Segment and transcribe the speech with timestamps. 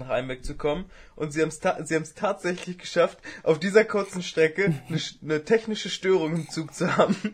[0.00, 0.84] nach Einbeck zu kommen
[1.16, 5.44] und sie haben es ta sie haben's tatsächlich geschafft, auf dieser kurzen Strecke eine, eine
[5.44, 7.16] technische Störung im Zug zu haben.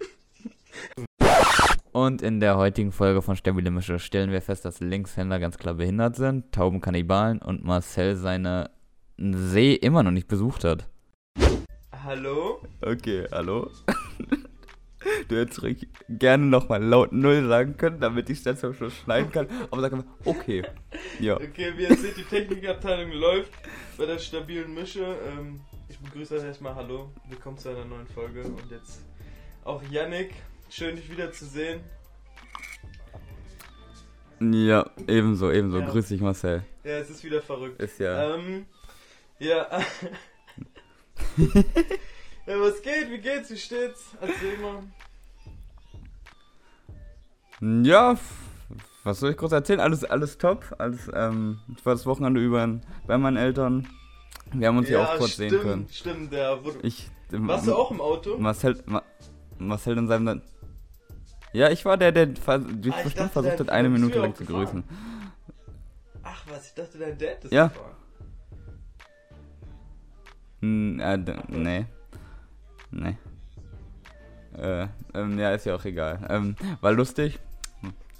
[1.92, 5.74] Und in der heutigen Folge von Stabile Mische stellen wir fest, dass Linkshänder ganz klar
[5.74, 8.70] behindert sind, Tauben Kannibalen und Marcel seine
[9.18, 10.88] See immer noch nicht besucht hat.
[12.02, 12.60] Hallo?
[12.80, 13.70] Okay, hallo?
[15.28, 19.30] Du hättest ruhig gerne nochmal laut Null sagen können, damit ich das zum Schluss schneiden
[19.30, 19.48] kann.
[19.70, 20.64] Aber sag einfach, okay.
[21.20, 21.36] Ja.
[21.36, 23.52] Okay, wie ihr seht, die Technikabteilung läuft
[23.98, 25.16] bei der stabilen Mische.
[25.28, 28.42] Ähm, ich begrüße euch erstmal, hallo, willkommen zu einer neuen Folge.
[28.42, 29.02] Und jetzt
[29.64, 30.32] auch Yannick,
[30.70, 31.80] schön dich wiederzusehen.
[34.40, 35.78] Ja, ebenso, ebenso.
[35.78, 35.88] Ja.
[35.88, 36.64] Grüß dich, Marcel.
[36.82, 37.80] Ja, es ist wieder verrückt.
[37.80, 38.34] Ist ja.
[38.34, 38.66] Ähm,
[39.38, 39.68] ja.
[42.46, 43.10] ja, was geht?
[43.10, 43.50] Wie geht's?
[43.50, 44.10] Wie steht's?
[44.20, 44.82] Erzähl mal.
[47.84, 48.16] Ja,
[49.04, 49.80] was soll ich groß erzählen?
[49.80, 50.74] Alles, alles top.
[50.78, 53.88] Alles, ähm, ich war das Wochenende über bei meinen Eltern.
[54.52, 55.88] Wir haben uns ja, auch kurz stimmt, sehen können.
[55.90, 56.62] Stimmt, ja.
[56.64, 58.36] Wo, Ich, ähm, warst du auch im Auto?
[58.38, 59.02] Marcel, Ma,
[59.58, 60.42] Marcel in seinem.
[61.52, 64.84] Ja, ich war der, der Ah, bestimmt dachte, versucht hat, eine Minute lang zu grüßen.
[66.22, 67.68] Ach was, ich dachte, dein Dad ist Ja.
[67.68, 67.94] gefahren.
[70.60, 71.16] Hm, äh,
[71.48, 71.86] nee.
[72.96, 73.16] Nee.
[74.56, 76.24] Äh, ähm, ja, ist ja auch egal.
[76.30, 77.40] Ähm, war lustig.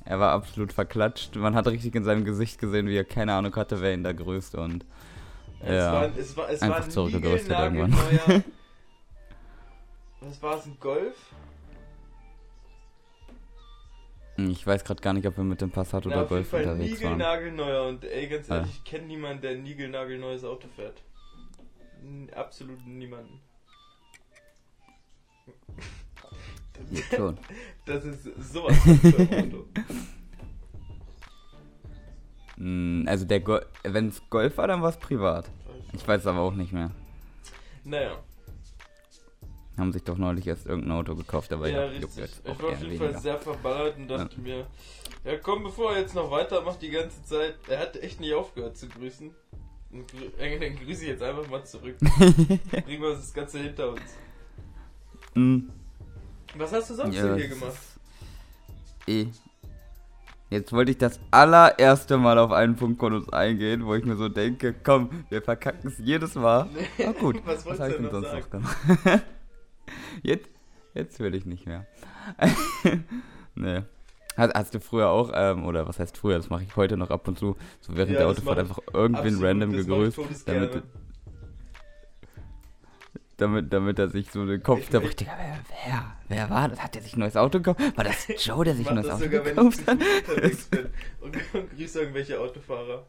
[0.05, 1.37] Er war absolut verklatscht.
[1.37, 4.13] Man hat richtig in seinem Gesicht gesehen, wie er keine Ahnung hatte, wer ihn da
[4.13, 4.85] grüßt und.
[5.61, 5.93] Es Ja.
[5.93, 8.43] war, es war, es Einfach war ein zurückgerüstet niegelnagelneuer-
[10.21, 11.15] Was war es, ein Golf?
[14.37, 17.03] Ich weiß gerade gar nicht, ob wir mit dem Passat oder Na, Golf Fall unterwegs
[17.03, 17.13] waren.
[17.13, 17.87] niegelnagelneuer.
[17.89, 18.57] Und ey, ganz Ah.
[18.57, 21.03] ehrlich, ich kenne niemanden, der ein niegelnagelneues Auto fährt.
[22.35, 23.41] Absolut niemanden.
[26.91, 27.39] Geht schon.
[27.87, 29.65] Das ist sowas von.
[32.57, 35.51] Hm, Also der Go wenn es Golf war, dann war es privat.
[35.93, 36.91] Ich weiß aber auch nicht mehr.
[37.85, 38.17] Naja,
[39.77, 42.25] Haben sich doch neulich erst irgendein Auto gekauft, aber ja, ja, juckt richtig.
[42.25, 43.11] jetzt Ich war auf jeden weniger.
[43.13, 44.67] Fall sehr verballert und dachte mir,
[45.25, 48.77] ja komm, bevor er jetzt noch weitermacht die ganze Zeit, er hat echt nicht aufgehört
[48.77, 49.31] zu grüßen.
[49.93, 51.97] Grü äh, dann grüße ich jetzt einfach mal zurück.
[52.19, 54.01] Bringen wir das Ganze hinter uns.
[55.35, 55.71] Hm,
[56.57, 57.77] Was hast du sonst ja, denn hier gemacht?
[59.07, 59.27] Eh.
[60.51, 64.15] Jetzt wollte ich das allererste Mal auf einen Punkt von uns eingehen, wo ich mir
[64.17, 66.69] so denke, komm, wir verkacken es jedes Mal.
[66.99, 68.41] Na gut, Was was, habe ich denn sonst sagen?
[68.43, 68.77] noch gemacht?
[70.23, 70.49] jetzt,
[70.95, 71.87] jetzt will ich nicht mehr.
[73.57, 73.83] nee.
[74.37, 77.11] Hast, hast du früher auch, ähm, oder was heißt früher, das mache ich heute noch
[77.11, 80.83] ab und zu, so während Ja, der Autofahrt einfach irgendwen Absolut, random gegrüßt, damit,
[83.37, 85.17] damit, damit er sich so den Kopf Ich- da ich-.
[85.17, 86.81] Digga, wer, wer, wer war das?
[86.83, 87.97] Hat der sich ein neues Auto gekauft?
[87.97, 89.99] War das Joe, der sich Ich ein neues das Auto sogar, ich gekauft hat?
[91.21, 93.07] Und, und grüße irgendwelche Autofahrer.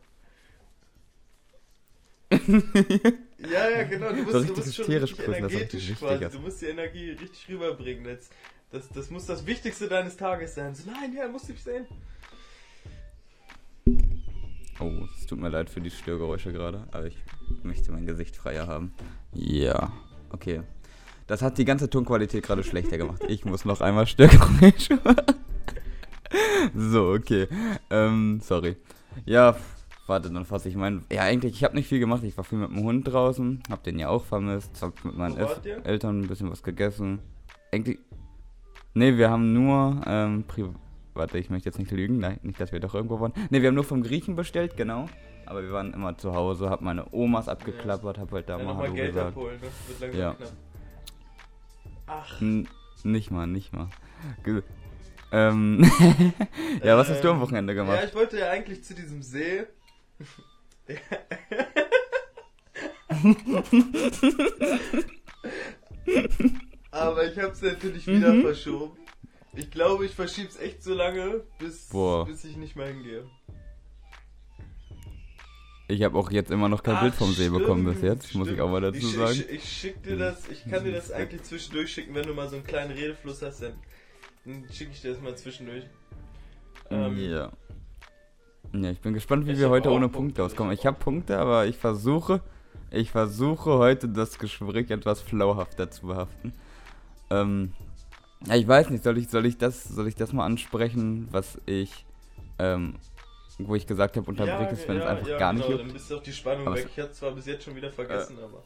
[2.32, 4.10] ja, ja, genau.
[4.12, 6.30] Du musst, So du richtig musst schon hysterisch richtig grüßen, das energetisch richtig quasi.
[6.30, 8.04] Du musst die Energie richtig rüberbringen.
[8.04, 8.30] Das,
[8.72, 10.74] das, das muss das Wichtigste deines Tages sein.
[10.76, 11.86] So, nein, ja, musst du dich sehen.
[14.80, 17.18] Oh, es tut mir leid für die Störgeräusche gerade, aber ich
[17.64, 18.94] möchte mein Gesicht freier haben.
[19.34, 19.94] Ja,
[20.32, 20.62] okay.
[21.28, 23.24] Das hat die ganze Tonqualität gerade schlechter gemacht.
[23.28, 24.74] Ich muss noch einmal machen.
[26.76, 27.48] So, okay.
[27.90, 28.78] Ähm, sorry.
[29.26, 29.56] Ja,
[30.08, 31.06] warte, dann fasse ich meinen.
[31.12, 32.24] Ja, eigentlich, ich habe nicht viel gemacht.
[32.24, 35.38] Ich war viel mit dem Hund draußen, hab den ja auch vermisst, hab mit meinen
[35.38, 35.62] Elf?
[35.84, 37.20] Eltern ein bisschen was gegessen.
[37.72, 38.00] Eigentlich.
[38.94, 40.66] Nee, wir haben nur, ähm, Pri
[41.16, 43.32] Warte, ich möchte jetzt nicht lügen, nein, nicht, dass wir doch irgendwo waren.
[43.50, 45.08] Nee, wir haben nur vom Griechen bestellt, genau.
[45.46, 48.72] Aber wir waren immer zu Hause, hab meine Omas abgeklappert, hab halt da Ja, mal
[48.72, 49.38] nochmal Hallo Geld gesagt.
[49.38, 49.60] abholen.
[49.62, 50.34] Das wird langsam Ja.
[50.34, 50.52] knapp.
[52.08, 52.68] Ach, N
[53.04, 53.90] nicht mal, nicht mal.
[54.44, 54.62] Ge
[55.32, 55.84] ähm,
[56.84, 58.04] ja, was hast du am Ähm, Wochenende Ja, gemacht?
[58.08, 59.66] ich wollte ja eigentlich zu diesem See.
[66.92, 68.42] Aber ich hab's natürlich wieder Mhm.
[68.42, 68.98] verschoben.
[69.56, 72.26] Ich glaube, ich verschieb's echt so lange, bis, Boah.
[72.26, 73.26] bis ich nicht mehr hingehe.
[75.88, 78.36] Ich habe auch jetzt immer noch kein Ach, Bild vom See bekommen bis stimmt, jetzt,
[78.36, 78.68] muss ich stimmt.
[78.68, 79.34] auch mal dazu ich, sagen.
[79.34, 82.50] Ich, ich schick dir das, ich kann dir das eigentlich zwischendurch schicken, wenn du mal
[82.50, 83.74] so einen kleinen Redefluss hast, dann,
[84.46, 85.84] dann schicke ich dir das mal zwischendurch.
[86.90, 87.52] Ähm, ja.
[88.74, 90.74] Ja, ich bin gespannt, wie ich wir heute ohne Punkte, Punkte ich auskommen.
[90.74, 92.42] Ich habe Punkte, aber ich versuche,
[92.92, 96.54] ich versuche heute das Gespräch etwas flauhafter zu behaften.
[97.30, 97.74] Ähm,
[98.48, 101.60] ja, ich weiß nicht, soll ich, soll ich das, soll ich das mal ansprechen, was
[101.66, 102.06] ich,
[102.60, 102.96] ähm,
[103.60, 105.88] wo ich gesagt habe, unterbrich es, wenn es einfach gar nicht genau, juckt.
[105.90, 106.88] Dann bist auch die Spannung Aber weg.
[106.90, 108.64] Ich hatte zwar bis jetzt schon wieder vergessen, aber.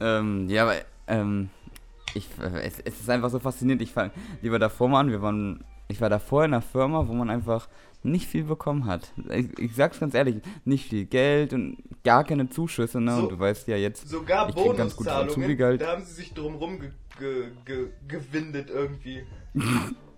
[0.00, 0.76] Ähm, ja, aber,
[1.06, 1.50] ähm,
[2.14, 3.82] ich, äh, es, es ist einfach so faszinierend.
[3.82, 5.10] Ich fange lieber davor mal an.
[5.10, 7.68] Wir waren, ich war davor in einer Firma, wo man einfach
[8.02, 9.12] nicht viel bekommen hat.
[9.30, 13.14] Ich, ich sag's ganz ehrlich, nicht viel Geld und gar keine Zuschüsse, ne?
[13.16, 15.80] So- und du weißt ja jetzt, Sogar Ich krieg ganz Bonuszahlungen, Azubi-Gehalt.
[15.80, 19.24] da haben sie sich drum rum ge ge ge gewindet irgendwie.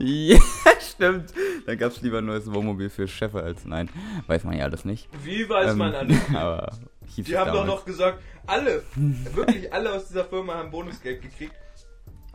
[0.00, 0.38] ja,
[0.80, 1.32] stimmt.
[1.66, 3.88] Da gab's lieber ein neues Wohnmobil für Chefe als nein.
[4.26, 5.08] Weiß man ja alles nicht.
[5.24, 6.16] Wie weiß Ähm, man alles?
[6.34, 6.70] Aber
[7.16, 8.82] Die es haben doch noch gesagt, alle,
[9.34, 11.52] wirklich alle aus dieser Firma haben Bonusgeld gekriegt.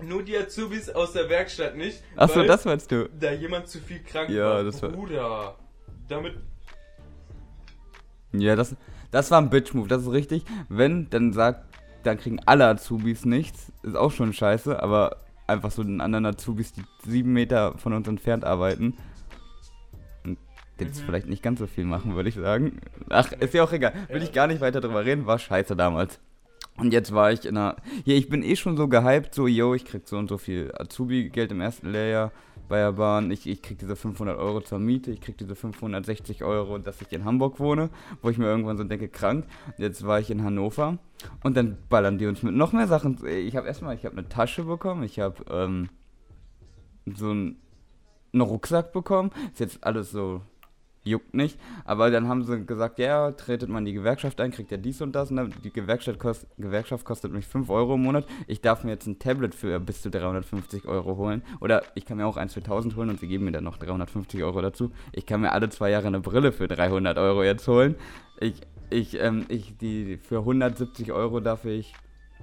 [0.02, 2.04] Nur die Azubis aus der Werkstatt nicht.
[2.18, 3.10] Achso, das meinst du?
[3.20, 4.64] Da jemand zu viel krank Ja, war.
[4.64, 5.56] das war- Bruder.
[6.10, 6.36] Damit.
[8.34, 8.76] Ja, das,
[9.12, 10.44] das war ein Bitch-Move, das ist richtig.
[10.68, 11.64] Wenn, dann sagt,
[12.04, 13.72] dann kriegen alle Azubis nichts.
[13.84, 18.08] Ist auch schon scheiße, aber einfach so den anderen Azubis, die sieben Meter von uns
[18.08, 18.96] entfernt arbeiten.
[20.24, 20.38] Und
[20.80, 21.06] jetzt Mhm.
[21.06, 22.80] vielleicht nicht ganz so viel machen, würde ich sagen.
[23.10, 23.94] Ach, ist ja auch egal.
[24.10, 26.20] Will ich gar nicht weiter drüber reden, war scheiße damals.
[26.78, 27.78] Und jetzt war ich in einer.
[28.04, 30.74] Hier, ich bin eh schon so gehypt, so, yo, ich krieg so und so viel
[30.78, 32.32] Azubi-Geld im ersten Lehrjahr
[32.68, 33.32] bei der Bahn.
[33.32, 37.12] Ich, ich krieg diese 500 Euro zur Miete, ich krieg diese 560 Euro, dass ich
[37.12, 37.90] in Hamburg wohne,
[38.22, 39.46] wo ich mir irgendwann so denke, krank.
[39.78, 40.98] Jetzt war ich in Hannover
[41.44, 43.26] und dann ballern die uns mit noch mehr Sachen.
[43.26, 45.90] Ich habe erstmal, ich habe eine Tasche bekommen, ich habe ähm,
[47.06, 47.58] so ein,
[48.34, 49.32] einen Rucksack bekommen.
[49.54, 50.42] Ist jetzt alles so
[51.06, 51.60] juckt nicht.
[51.86, 55.16] Aber dann haben sie gesagt, ja, tretet man die Gewerkschaft ein, kriegt ja dies und
[55.16, 55.30] das.
[55.30, 58.25] Dann, die Gewerkschaft, kost, Gewerkschaft kostet mich 5 Euro im Monat.
[58.48, 61.44] Ich darf mir jetzt ein Tablet für bis zu 350 Euro holen.
[61.62, 63.78] Oder ich kann mir auch eins für 1000 holen und sie geben mir dann noch
[63.78, 64.92] 350 Euro dazu.
[65.12, 67.96] Ich kann mir alle zwei Jahre eine Brille für 300 Euro jetzt holen.
[68.40, 71.94] Ich, ich, ähm, ich, die, für 170 Euro darf ich,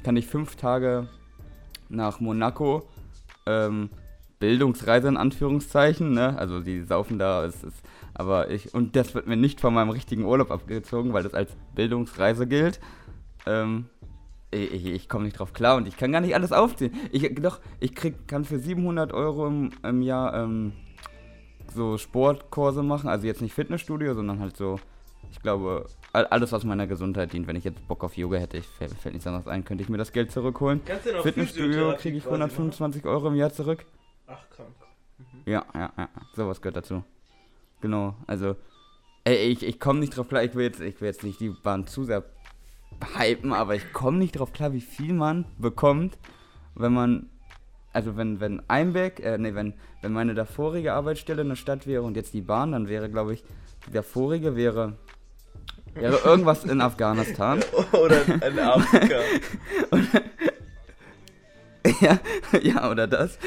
[0.04, 1.08] kann ich fünf Tage
[1.88, 2.88] nach Monaco,
[3.46, 3.90] ähm,
[4.42, 6.36] Bildungsreise in Anführungszeichen, ne?
[6.36, 7.80] Also die saufen da, es ist,
[8.12, 11.52] aber ich, und das wird mir nicht von meinem richtigen Urlaub abgezogen, weil das als
[11.76, 12.80] Bildungsreise gilt.
[13.46, 13.86] Ähm,
[14.50, 16.92] ich, ich, ich komme nicht drauf klar und ich kann gar nicht alles aufzählen.
[17.12, 20.72] Ich, doch, ich krieg, kann für 700 Euro im, im Jahr ähm,
[21.72, 24.80] so Sportkurse machen, also jetzt nicht Fitnessstudio, sondern halt so,
[25.30, 27.46] ich glaube, all- alles, was meiner Gesundheit dient.
[27.46, 29.88] Wenn ich jetzt Bock auf Yoga hätte, ich fällt, fällt nichts anderes ein, könnte ich
[29.88, 30.80] mir das Geld zurückholen.
[31.22, 32.50] Fitnessstudio kriege ich quasi machen?
[32.50, 33.86] 125 Euro im Jahr zurück.
[34.32, 34.74] Ach, krank.
[35.44, 37.04] Ja, ja, ja, sowas gehört dazu.
[37.80, 38.56] Genau, also,
[39.24, 41.50] ey, ich, ich komme nicht drauf klar, ich will, jetzt, ich will jetzt nicht die
[41.50, 42.24] Bahn zu sehr
[43.16, 46.16] hypen, aber ich komme nicht drauf klar, wie viel man bekommt,
[46.74, 47.28] wenn man,
[47.92, 52.16] also wenn, wenn Einbeck, äh, nee, wenn, wenn meine davorige Arbeitsstelle eine Stadt wäre und
[52.16, 53.44] jetzt die Bahn, dann wäre, glaube ich,
[53.86, 54.96] die davorige wäre,
[55.94, 57.62] wäre irgendwas in Afghanistan.
[57.92, 59.16] Oder in Afrika.
[62.00, 62.20] ja,
[62.62, 63.38] ja, oder das.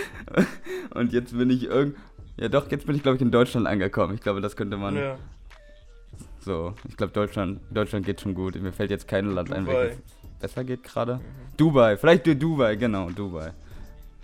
[0.93, 1.95] Und jetzt bin ich irgend,
[2.37, 4.15] ja doch, jetzt bin ich, glaube ich, in Deutschland angekommen.
[4.15, 5.17] Ich glaube, das könnte man, ja.
[6.39, 8.55] So, ich glaube, Deutschland, Deutschland geht schon gut.
[8.61, 9.77] Mir fällt jetzt kein Land ein, Dubai.
[9.79, 9.99] welches
[10.39, 11.19] besser geht gerade.
[11.57, 13.53] Dubai, vielleicht du Dubai, genau, Dubai.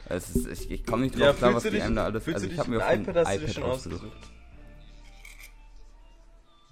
[0.08, 2.28] Es ist, ich ich komme nicht drauf Ja, klar, was die dich, einem da alles.
[2.28, 4.32] Also ich habe mir ein auf dem iPad iPad ausgesucht.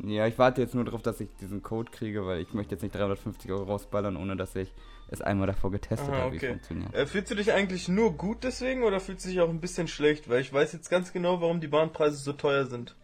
[0.04, 2.82] Ja, ich warte jetzt nur darauf, dass ich diesen Code kriege, weil ich möchte jetzt
[2.82, 4.72] nicht 350 Euro rausballern, ohne dass ich
[5.10, 6.52] es einmal davor getestet Aha, habe, wie es okay.
[6.54, 6.94] funktioniert.
[6.94, 9.88] Äh, fühlst du dich eigentlich nur gut deswegen oder fühlst du dich auch ein bisschen
[9.88, 10.30] schlecht?
[10.30, 12.96] Weil ich weiß jetzt ganz genau, warum die Bahnpreise so teuer sind.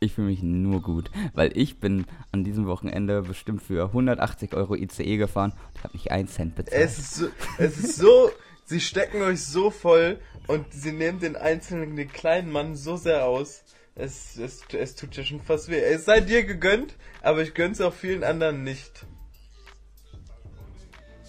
[0.00, 4.74] Ich fühle mich nur gut, weil ich bin an diesem Wochenende bestimmt für 180 Euro
[4.74, 6.82] ICE gefahren und habe nicht einen Cent bezahlt.
[6.82, 8.30] Es ist so, es ist so,
[8.64, 13.26] sie stecken euch so voll und sie nehmen den einzelnen, den kleinen Mann so sehr
[13.26, 13.64] aus.
[13.94, 15.78] Es, es, es tut ja schon fast weh.
[15.78, 19.06] Es sei dir gegönnt, aber ich gönn's auch vielen anderen nicht.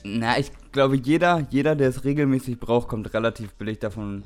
[0.06, 4.24] Na, ich glaube, jeder, jeder, der es regelmäßig braucht, kommt relativ billig davon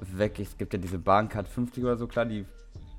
[0.00, 0.38] weg.
[0.38, 2.44] Es gibt ja diese Bahncard 50 oder so, klar, die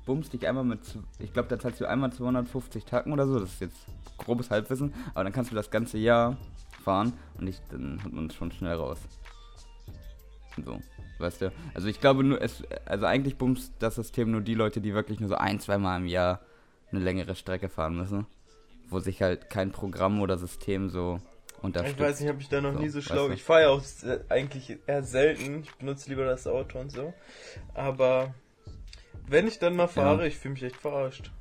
[0.04, 0.80] bummst dich einmal mit,
[1.18, 3.86] ich glaube, da zahlst du einmal 250 Tacken oder so, das ist jetzt
[4.18, 6.36] grobes Halbwissen, aber dann kannst du das ganze Jahr
[6.84, 8.98] fahren und ich, dann hat man es schon schnell raus.
[10.64, 10.80] So,
[11.18, 11.52] weißt du.
[11.74, 15.20] Also ich glaube nur, es, also eigentlich bumst das System nur die Leute, die wirklich
[15.20, 16.40] nur so ein, zweimal im Jahr
[16.90, 18.26] eine längere Strecke fahren müssen.
[18.88, 21.20] Wo sich halt kein Programm oder System so
[21.60, 21.96] unterstützt.
[21.98, 23.28] Ich weiß nicht, habe ich da noch So, nie so weißt schlau.
[23.28, 23.34] du.
[23.34, 23.82] Ich fahre ja auch
[24.28, 25.62] eigentlich eher selten.
[25.62, 27.12] Ich benutze lieber das Auto und so.
[27.74, 28.34] Aber
[29.26, 31.32] wenn ich dann mal fahre, ich fühle mich echt verarscht.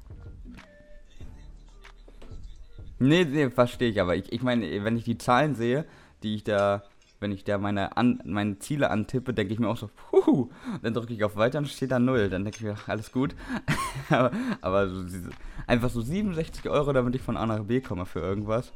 [2.97, 5.85] Nee, nee, verstehe ich, aber ich, ich meine, wenn ich die Zahlen sehe,
[6.23, 6.83] die ich da,
[7.19, 10.49] wenn ich da meine, an, meine Ziele antippe, denke ich mir auch so, puhu,
[10.81, 13.35] dann drücke ich auf Weiter und steht da null, dann denke ich mir, alles gut.
[14.09, 14.31] aber
[14.61, 15.29] aber so, diese,
[15.67, 18.73] einfach so 67 Euro, damit ich von A nach B komme für irgendwas,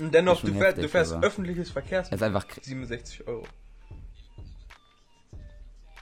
[0.00, 2.26] Und dennoch, Ist du fährst, heftig, du fährst aber- öffentliches ist Verkehrsmittel.
[2.26, 3.44] einfach, kr- 67 Euro.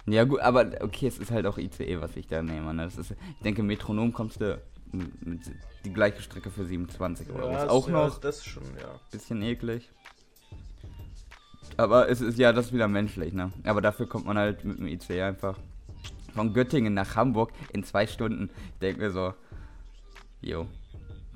[0.06, 2.84] ja gut, aber okay, es ist halt auch ICE, was ich da nehme, ne?
[2.84, 4.60] das ist, ich denke, Metronom kommst du
[4.92, 5.40] mit, mit
[5.84, 8.98] die gleiche Strecke für 27 Euro, ist das- auch ja, noch Das ist schon, ja.
[9.10, 9.90] bisschen eklig.
[11.76, 13.52] Aber es ist ja das ist wieder menschlich, ne?
[13.64, 15.56] Aber dafür kommt man halt mit dem IC einfach
[16.34, 18.50] von Göttingen nach Hamburg in zwei Stunden.
[18.74, 19.34] Ich denke mir so,
[20.40, 20.66] jo,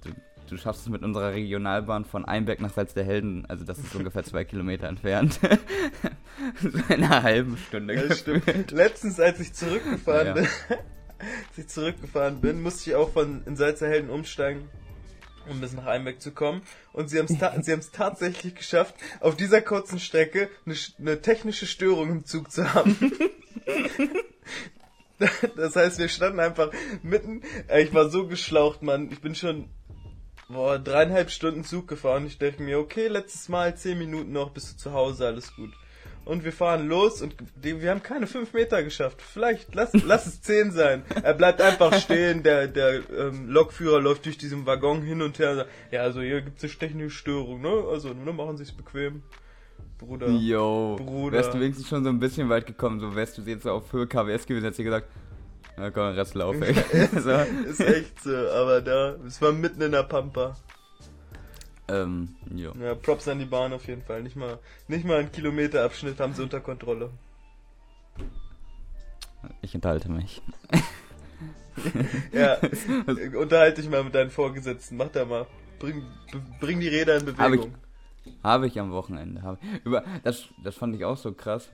[0.04, 0.10] du,
[0.48, 3.94] du schaffst es mit unserer Regionalbahn von Einbeck nach Salz der Helden, also das ist
[3.94, 5.40] ungefähr zwei Kilometer entfernt.
[6.60, 7.94] so in einer halben Stunde.
[7.94, 8.70] Ja, stimmt.
[8.70, 10.32] Letztens, als ich zurückgefahren Ja.
[10.34, 10.44] bin,
[11.18, 14.68] als ich zurückgefahren bin, musste ich auch von in Salzer Helden umsteigen,
[15.48, 16.62] um bis nach Einbeck zu kommen.
[16.92, 17.50] Und sie haben es ta
[17.92, 23.12] tatsächlich geschafft, auf dieser kurzen Strecke eine, eine technische Störung im Zug zu haben.
[25.54, 26.72] Das heißt, wir standen einfach
[27.04, 27.42] mitten.
[27.78, 29.08] Ich war so geschlaucht, Mann.
[29.12, 29.68] Ich bin schon
[30.48, 32.26] boah, dreieinhalb Stunden Zug gefahren.
[32.26, 35.70] Ich dachte mir, okay, letztes Mal zehn Minuten noch, bist du zu Hause, alles gut.
[36.24, 39.20] Und wir fahren los und die, wir haben keine fünf Meter geschafft.
[39.20, 41.02] Vielleicht, lass, lass es zehn sein.
[41.22, 45.50] Er bleibt einfach stehen, der, der ähm, Lokführer läuft durch diesen Waggon hin und her
[45.50, 47.84] und sagt, ja, also hier gibt es technische Störung, ne?
[47.90, 49.22] Also, ne, machen Sie es bequem.
[49.98, 50.28] Bruder.
[50.28, 51.36] Jo, Bruder.
[51.36, 54.06] wärst du wenigstens schon so ein bisschen weit gekommen, so wärst du jetzt auf Höhe
[54.06, 55.08] KWS gewesen, hättest du gesagt,
[55.76, 56.72] na komm, Rest lauf, ey.
[57.66, 60.56] Ist echt so, aber da, es war mitten in der Pampa.
[61.88, 62.34] Ähm.
[62.54, 64.22] Ja, Props an die Bahn auf jeden Fall.
[64.22, 64.58] Nicht mal,
[64.88, 67.10] nicht mal einen Kilometerabschnitt haben sie unter Kontrolle.
[69.60, 70.40] Ich enthalte mich.
[72.32, 72.58] Ja,
[73.34, 74.98] unterhalte dich mal mit deinen Vorgesetzten.
[74.98, 75.46] Mach da mal.
[75.78, 76.04] Bring,
[76.60, 77.74] bring die Räder in Hab ich- Bewegung.
[78.44, 79.42] Habe ich am Wochenende.
[79.42, 79.84] Hab ich.
[79.86, 81.70] Über, das, das fand ich auch so krass.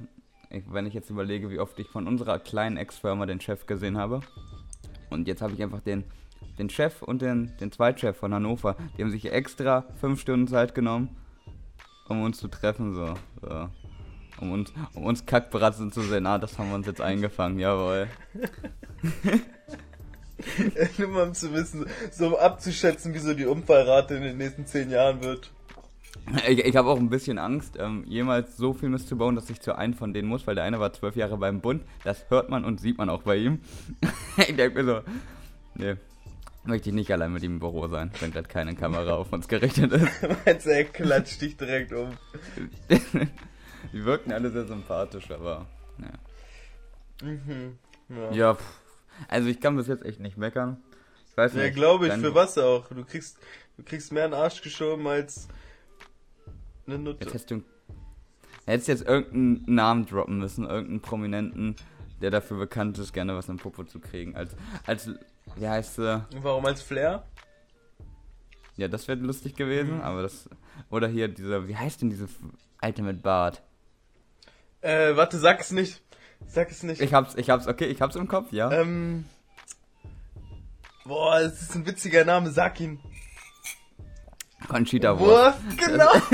[0.51, 3.99] Ich, wenn ich jetzt überlege, wie oft ich von unserer kleinen Ex-Firma den Chef gesehen
[3.99, 4.21] habe.
[5.11, 6.05] Und jetzt habe ich einfach den,
[6.59, 8.77] den Chef und den, den Zweitchef von Hannover.
[8.97, 11.17] Die haben sich extra fünf Stunden Zeit genommen,
[12.09, 12.95] um uns zu treffen.
[12.95, 13.69] So, so.
[14.41, 16.27] Um uns, um uns Kackbratzen zu sehen.
[16.27, 18.07] Ah, das haben wir uns jetzt eingefangen, jawohl.
[20.99, 24.67] Nur mal um zu wissen, so um abzuschätzen, wie so die Unfallrate in den nächsten
[24.67, 25.51] zehn Jahren wird.
[26.47, 29.51] Ich, ich habe auch ein bisschen Angst, ähm, jemals so viel Mist zu bauen, dass
[29.51, 31.83] ich zu einem von denen muss, weil der eine war zwölf Jahre beim Bund.
[32.05, 33.61] Das hört man und sieht man auch bei ihm.
[34.37, 35.01] ich denke mir so,
[35.75, 35.97] nee,
[36.69, 39.49] möchte ich nicht allein mit ihm im Büro sein, wenn gerade keine Kamera auf uns
[39.49, 40.09] gerichtet ist.
[40.47, 42.17] Meinst du, er klatscht dich direkt um.
[43.93, 45.67] Die wirkten alle sehr sympathisch, aber
[45.99, 47.27] ja.
[47.29, 47.79] Mhm.
[48.09, 48.81] Ja, Ja, pff,
[49.29, 50.77] also ich kann bis jetzt echt nicht meckern.
[51.31, 51.75] Ich weiß ja nicht.
[51.75, 52.89] glaube ich, für was auch.
[52.89, 53.39] Du kriegst,
[53.77, 55.49] du kriegst mehr in den Arsch geschoben als
[56.87, 57.27] eine Jetzt Nutte.
[57.27, 57.63] hättest du.
[58.67, 61.77] Hättest jetzt irgendeinen Namen droppen müssen, irgendeinen Prominenten,
[62.21, 64.37] der dafür bekannt ist, gerne was im Popo zu kriegen.
[64.37, 64.55] Als,
[64.87, 65.11] als,
[65.61, 66.25] wie heißt sie?
[66.43, 67.25] Warum als Flair?
[68.77, 70.01] Ja, das wäre lustig gewesen, Mhm.
[70.03, 70.49] aber das.
[70.91, 72.29] Oder hier dieser, wie heißt denn diese
[72.81, 73.63] Alte mit Bart?
[74.81, 76.01] Äh, warte, sag es nicht.
[76.47, 77.01] Sag es nicht.
[77.01, 78.71] Ich hab's, ich hab's, okay, ich hab's im Kopf, ja.
[78.71, 79.25] Ähm.
[81.05, 83.01] Boah, es ist ein witziger Name, sag ihn.
[84.69, 85.59] Conchita Wurst.
[85.65, 86.11] Wurst, genau.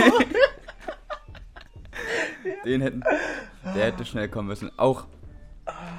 [2.65, 3.03] Den hätten.
[3.75, 4.71] Der hätte schnell kommen müssen.
[4.79, 5.07] Auch.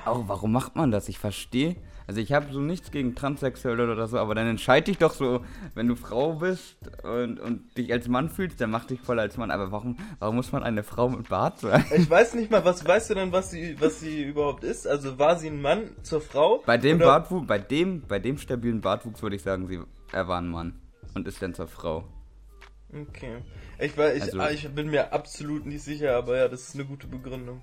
[0.05, 1.09] Auch, warum macht man das?
[1.09, 1.75] Ich verstehe.
[2.07, 5.43] Also ich habe so nichts gegen Transsexuelle oder so, aber dann entscheid dich doch so,
[5.73, 9.37] wenn du Frau bist und, und dich als Mann fühlst, dann mach dich voll als
[9.37, 9.49] Mann.
[9.49, 11.83] Aber warum, warum muss man eine Frau mit Bart sein?
[11.95, 14.87] Ich weiß nicht mal, was weißt du denn, was sie, was sie überhaupt ist?
[14.87, 16.61] Also war sie ein Mann zur Frau?
[16.65, 19.79] Bei dem Oder- Bartwuchs, bei dem, bei dem stabilen Bartwuchs würde ich sagen, sie,
[20.11, 20.79] er war ein Mann
[21.15, 22.03] und ist dann zur Frau.
[22.93, 23.37] Okay.
[23.79, 26.75] Ich, weiß, ich, Also- ah, ich bin mir absolut nicht sicher, aber ja, das ist
[26.75, 27.61] eine gute Begründung.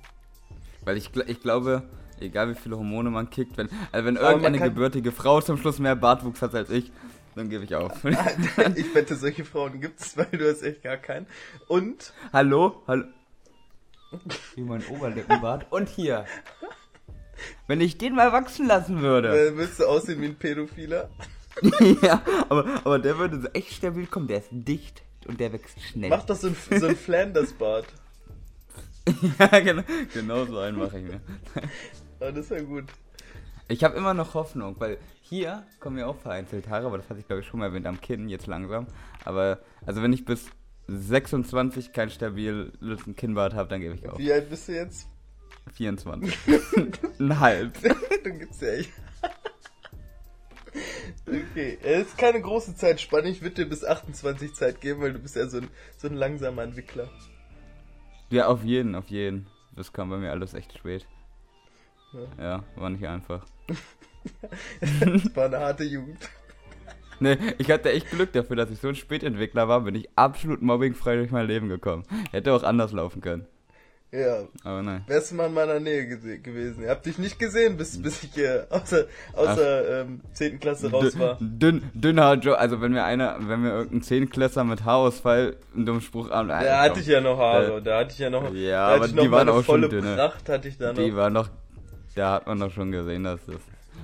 [0.85, 1.85] Weil ich, ich glaube,
[2.23, 5.97] egal wie viele Hormone man kickt, wenn, also wenn irgendeine gebürtige Frau zum Schluss mehr
[5.97, 6.91] Bartwuchs hat als ich,
[7.35, 8.05] dann gebe ich auf.
[8.75, 11.27] ich wette, solche Frauen gibt's, weil du hast echt gar keinen.
[11.69, 12.83] Und hallo?
[12.87, 13.05] Hallo?
[14.55, 15.67] Wie mein Oberlippenbart.
[15.71, 16.27] Und hier.
[17.67, 19.49] Wenn ich den mal wachsen lassen würde.
[19.49, 21.11] äh, willst du aussehen wie ein Pädophiler?
[22.03, 24.29] ja, aber, aber der würde so echt stabil kommen.
[24.29, 26.11] Der ist dicht und der wächst schnell.
[26.11, 27.87] Mach doch so ein, so ein Flanders-Bart.
[29.39, 29.83] ja, genau,
[30.15, 31.21] genau so einen mache ich mir.
[32.31, 32.85] Das ist ja gut.
[33.69, 37.21] Ich habe immer noch Hoffnung, weil hier kommen ja auch vereinzelt Haare, aber das hatte
[37.21, 38.87] ich glaube ich schon mal erwähnt am Kinn, jetzt langsam.
[39.25, 40.47] Aber also wenn ich bis
[40.89, 42.71] 26 kein stabiles
[43.17, 44.19] Kinnbart habe, dann gebe ich auf.
[44.19, 45.09] Wie alt bist du jetzt?
[45.75, 46.37] 24.
[47.19, 47.79] Ein halb.
[48.25, 48.91] Dann gibt's ja echt.
[51.27, 53.29] Okay, es ist keine große Zeitspanne.
[53.29, 56.15] Ich würde dir bis 28 Zeit geben, weil du bist ja so ein, so ein
[56.15, 57.09] langsamer Entwickler.
[58.31, 59.47] Ja, auf jeden, auf jeden.
[59.77, 61.07] Das kam bei mir alles echt spät.
[62.13, 62.45] Ja.
[62.45, 63.45] Ja, war nicht einfach.
[65.01, 66.19] Das war eine harte Jugend.
[67.19, 70.63] Nee, ich hatte echt Glück dafür, dass ich so ein Spätentwickler war, bin ich absolut
[70.63, 72.05] mobbingfrei durch mein Leben gekommen.
[72.31, 73.47] Hätte auch anders laufen können.
[74.15, 75.05] Ja, Aber nein.
[75.07, 76.83] wärst du mal in meiner Nähe gewesen.
[76.85, 80.61] Ich hab dich nicht gesehen, bis, bis ich äh, außer, außer ähm, 10.
[80.61, 81.39] Klasse raus war.
[81.41, 86.03] Dünn, dünner Joe, also wenn wir einer, wenn wir irgendeinen Zehnklässler mit Haarausfall einen dummen
[86.03, 88.97] Spruch haben, Da hatte ich ja noch Haare, da hatte ich ja noch, Ja, da
[88.97, 90.15] aber noch die waren auch schon volle dünne.
[90.15, 91.03] Pracht hatte ich da noch.
[91.03, 91.49] Die war noch,
[92.15, 93.61] da hat man doch schon gesehen, dass das,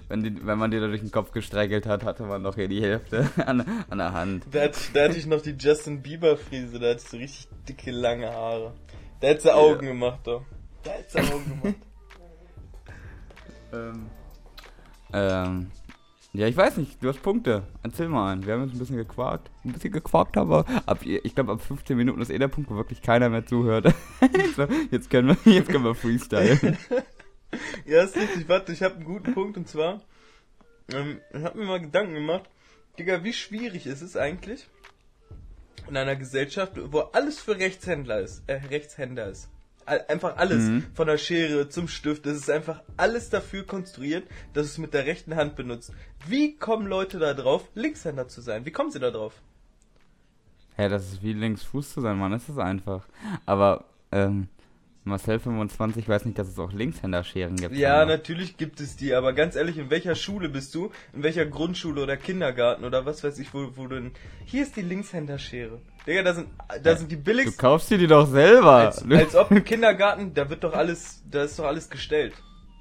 [0.09, 2.69] wenn, die, wenn man die da durch den Kopf gestreichelt hat, hatte man doch hier
[2.69, 4.45] die Hälfte an, an der Hand.
[4.51, 7.17] Da hatte, ich, da hatte ich noch die Justin Bieber Friese, da hatte ich so
[7.17, 8.75] richtig dicke, lange Haare.
[9.21, 10.43] Da hätte sie Augen gemacht, doch.
[10.83, 11.75] Da hätte sie Augen gemacht.
[13.71, 14.07] Ähm,
[15.13, 15.71] ähm,
[16.33, 17.65] ja, ich weiß nicht, du hast Punkte.
[17.83, 18.47] Erzähl mal einen.
[18.47, 19.51] Wir haben jetzt ein bisschen gequakt.
[19.65, 22.77] Ein bisschen gequakt, aber ab, ich glaube, ab 15 Minuten ist eh der Punkt, wo
[22.77, 23.95] wirklich keiner mehr zuhört.
[24.57, 26.79] so, jetzt können wir, jetzt können wir freestylen.
[27.87, 28.49] Ja, ist richtig.
[28.49, 30.03] Warte, ich habe einen guten Punkt und zwar,
[30.93, 32.49] ähm, ich habe mir mal Gedanken gemacht,
[32.99, 34.67] Digga, wie schwierig ist es eigentlich
[35.89, 39.49] in einer Gesellschaft, wo alles für Rechtshändler ist, äh, Rechtshänder ist.
[39.87, 40.85] Einfach alles, Mhm.
[40.93, 45.07] von der Schere zum Stift, es ist einfach alles dafür konstruiert, dass es mit der
[45.07, 45.93] rechten Hand benutzt.
[46.27, 48.67] Wie kommen Leute da drauf, Linkshänder zu sein?
[48.67, 49.41] Wie kommen sie da drauf?
[50.77, 53.09] Ja, das ist wie links Fuß zu sein, Mann, das ist einfach.
[53.47, 54.49] Aber, ähm,
[55.09, 57.75] Marcel 25 weiß nicht, dass es auch Linkshänder-Scheren gibt.
[57.75, 60.91] Ja, aber- natürlich gibt es die, aber ganz ehrlich, in welcher Schule bist du?
[61.13, 64.13] In welcher Grundschule oder Kindergarten oder was weiß ich, wo, wo du denn...
[64.45, 65.81] Hier ist die Linkshänderschere.
[66.07, 66.49] Digga, da sind,
[66.83, 67.57] da sind die Du billigsten...
[67.59, 68.73] kaufst dir die doch selber.
[68.77, 72.35] Als, als ob im Kindergarten, da wird doch alles, da ist doch alles gestellt.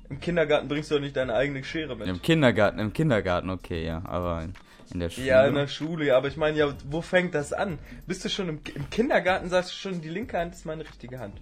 [0.10, 2.08] Im Kindergarten bringst du doch nicht deine eigene Schere mit.
[2.08, 4.54] Im Kindergarten, im Kindergarten, okay, ja, aber in,
[4.94, 5.28] in der Schule.
[5.28, 7.78] Ja, in der Schule, ja, aber ich meine, ja, wo fängt das an?
[8.06, 11.20] Bist du schon im, im Kindergarten, sagst du schon, die linke Hand ist meine richtige
[11.20, 11.42] Hand.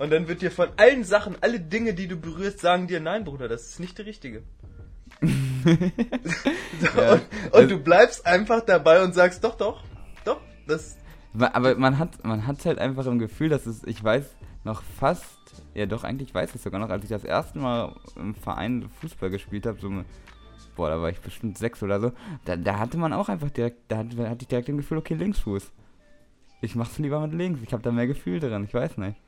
[0.00, 3.22] Und dann wird dir von allen Sachen, alle Dinge, die du berührst, sagen dir, nein,
[3.22, 4.42] Bruder, das ist nicht die richtige.
[5.20, 5.28] so,
[6.96, 9.84] Ja, und, und du bleibst einfach dabei und sagst, doch, doch,
[10.24, 10.96] doch, das,
[11.38, 14.24] Aber man hat man hat halt einfach im Gefühl, dass es, ich weiß
[14.64, 15.38] noch fast,
[15.74, 19.28] ja doch, eigentlich weiß ich sogar noch, als ich das erste Mal im Verein Fußball
[19.28, 19.90] gespielt habe, so,
[20.76, 22.12] boah, da war ich bestimmt sechs oder so,
[22.46, 25.12] da, da hatte man auch einfach direkt, da hatte, hatte ich direkt im Gefühl, okay,
[25.12, 25.70] Linksfuß.
[26.62, 29.20] Ich mach's lieber mit links, ich habe da mehr Gefühl drin, ich weiß nicht.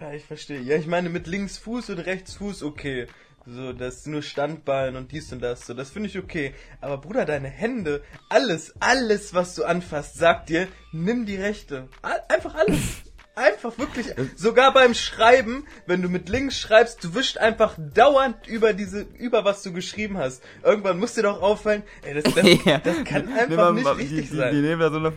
[0.00, 0.60] Ja, ich verstehe.
[0.60, 3.06] Ja, ich meine, mit links Fuß und rechts Fuß, okay.
[3.46, 6.52] So, das nur Standbein und dies und das, so, das finde ich okay.
[6.82, 11.88] Aber Bruder, deine Hände, alles, alles, was du anfasst, sagt dir, nimm die rechte.
[12.28, 12.78] Einfach alles.
[13.34, 14.06] Einfach wirklich.
[14.34, 19.44] Sogar beim Schreiben, wenn du mit links schreibst, du wischst einfach dauernd über diese, über
[19.44, 20.42] was du geschrieben hast.
[20.64, 22.78] Irgendwann muss dir doch auffallen, ey, das, das, Ja.
[22.78, 24.50] das kann einfach nicht mal- richtig die, sein.
[24.52, 25.12] Die, die nehmen da so eine,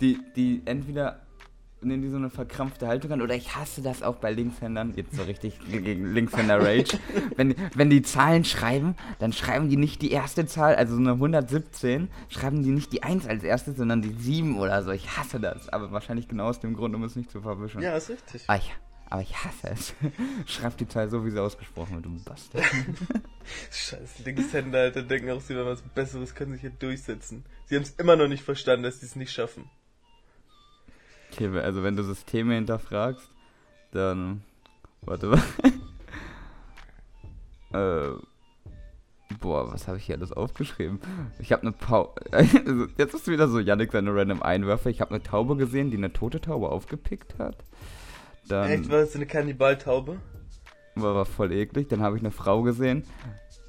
[0.00, 1.24] die, die entweder
[1.82, 5.14] nehmen die so eine verkrampfte Haltung an, oder ich hasse das auch bei Linkshändern, jetzt
[5.14, 6.98] so richtig gegen Linkshänder-Rage.
[7.36, 11.12] wenn, wenn die Zahlen schreiben, dann schreiben die nicht die erste Zahl, also so eine
[11.12, 14.90] 117, schreiben die nicht die 1 als erstes, sondern die 7 oder so.
[14.90, 17.82] Ich hasse das, aber wahrscheinlich genau aus dem Grund, um es nicht zu verwischen.
[17.82, 18.44] Ja, ist richtig.
[18.46, 18.72] Aber ich,
[19.08, 19.94] aber ich hasse es.
[20.46, 22.64] Schreib die Zahl so, wie sie ausgesprochen wird, du Bastard.
[23.70, 27.44] Scheiß Linkshänder, Alter, denken auch, sie werden was Besseres, können sich hier durchsetzen.
[27.66, 29.70] Sie haben es immer noch nicht verstanden, dass sie es nicht schaffen.
[31.32, 33.28] Okay, also wenn du Systeme hinterfragst,
[33.92, 34.42] dann.
[35.02, 35.42] Warte mal.
[38.14, 38.18] äh.
[39.38, 40.98] Boah, was habe ich hier alles aufgeschrieben?
[41.38, 44.90] Ich habe eine Pau also Jetzt ist wieder so Yannick seine random Einwürfe.
[44.90, 47.56] Ich habe eine Taube gesehen, die eine tote Taube aufgepickt hat.
[48.48, 50.18] Dann Echt, war das eine Kannibaltaube?
[50.96, 51.88] war, war voll eklig.
[51.88, 53.04] Dann habe ich eine Frau gesehen.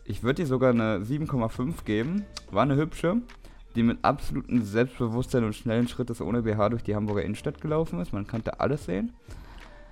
[0.04, 2.26] Ich würde ihr sogar eine 7,5 geben.
[2.50, 3.18] War eine hübsche,
[3.76, 8.14] die mit absolutem Selbstbewusstsein und schnellen Schrittes ohne BH durch die Hamburger Innenstadt gelaufen ist.
[8.14, 9.14] Man konnte alles sehen.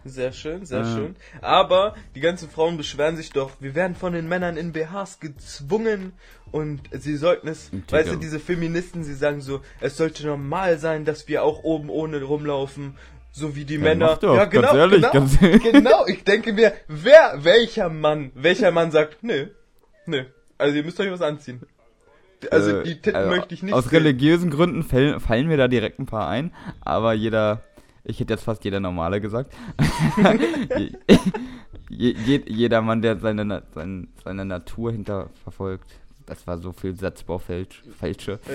[0.06, 0.96] Sehr schön, sehr Ah.
[0.96, 1.16] schön.
[1.42, 6.14] Aber die ganzen Frauen beschweren sich doch, wir werden von den Männern in BHs gezwungen
[6.52, 7.84] und sie sollten es, Digga.
[7.98, 11.90] weißt du, diese Feministen, sie sagen so, es sollte normal sein, dass wir auch oben
[11.90, 12.96] ohne rumlaufen,
[13.34, 14.06] so wie die Männer.
[14.12, 15.64] mach doch, ja, ganz genau, ehrlich, genau, ganz ehrlich.
[15.64, 16.06] genau.
[16.08, 19.48] Ich denke mir, wer, welcher Mann, welcher Mann sagt, nö,
[20.06, 20.24] nö,
[20.58, 21.62] also ihr müsst euch was anziehen.
[22.52, 23.98] Also Äh, die Titten also möchte ich nicht Aus sehen.
[24.04, 27.62] religiösen Gründen fallen, fallen mir da direkt ein paar ein, aber jeder,
[28.04, 29.54] ich hätte jetzt fast jeder Normale gesagt.
[30.78, 30.92] je,
[31.90, 35.90] je, je, jeder Mann, der seine, Na- sein, seine Natur hinterverfolgt,
[36.26, 38.40] das war so viel Satzbau falsch, falsche.
[38.48, 38.54] Ja,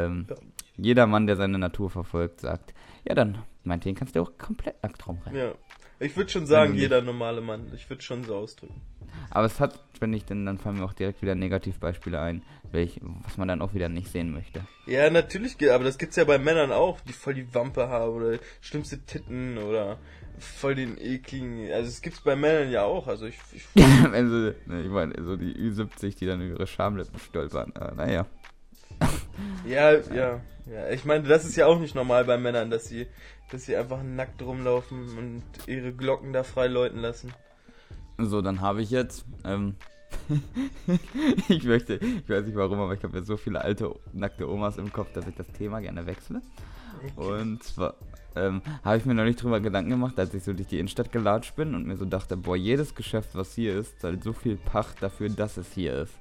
[0.00, 0.04] ja.
[0.06, 0.36] Ähm, Ja.
[0.78, 2.74] Jeder Mann, der seine Natur verfolgt, sagt,
[3.08, 5.38] ja dann, meinetwegen kannst du auch komplett nackt rumrennen.
[5.40, 5.52] ja.
[5.98, 7.72] Ich würde schon sagen, jeder normale Mann.
[7.74, 8.82] Ich würde schon so ausdrücken.
[9.30, 13.00] Aber es hat, wenn ich denn, dann fallen mir auch direkt wieder Negativbeispiele ein, welch,
[13.24, 14.60] was man dann auch wieder nicht sehen möchte.
[14.86, 18.38] Ja, natürlich, aber das gibt's ja bei Männern auch, die voll die Wampe haben oder
[18.60, 19.98] schlimmste Titten oder
[20.38, 21.70] voll den ekligen.
[21.72, 23.06] Also es gibt's bei Männern ja auch.
[23.06, 27.18] Also ich, ich sie, ne, ich meine, so die Ü70, die dann über ihre Schamlippen
[27.18, 27.72] stolpern.
[27.78, 28.26] Äh, naja.
[29.66, 30.88] Ja, ja, ja.
[30.90, 33.06] Ich meine, das ist ja auch nicht normal bei Männern, dass sie,
[33.50, 37.34] dass sie einfach nackt rumlaufen und ihre Glocken da frei läuten lassen.
[38.16, 39.26] So, dann habe ich jetzt.
[39.44, 39.74] Ähm,
[41.48, 44.76] ich möchte, ich weiß nicht warum, aber ich habe jetzt so viele alte, nackte Omas
[44.78, 46.42] im Kopf, dass ich das Thema gerne wechsle.
[47.16, 47.94] Und zwar
[48.34, 51.54] ähm, habe ich mir neulich drüber Gedanken gemacht, als ich so durch die Innenstadt gelatscht
[51.56, 55.02] bin und mir so dachte, boah, jedes Geschäft, was hier ist, zahlt so viel Pacht
[55.02, 56.14] dafür, dass es hier ist.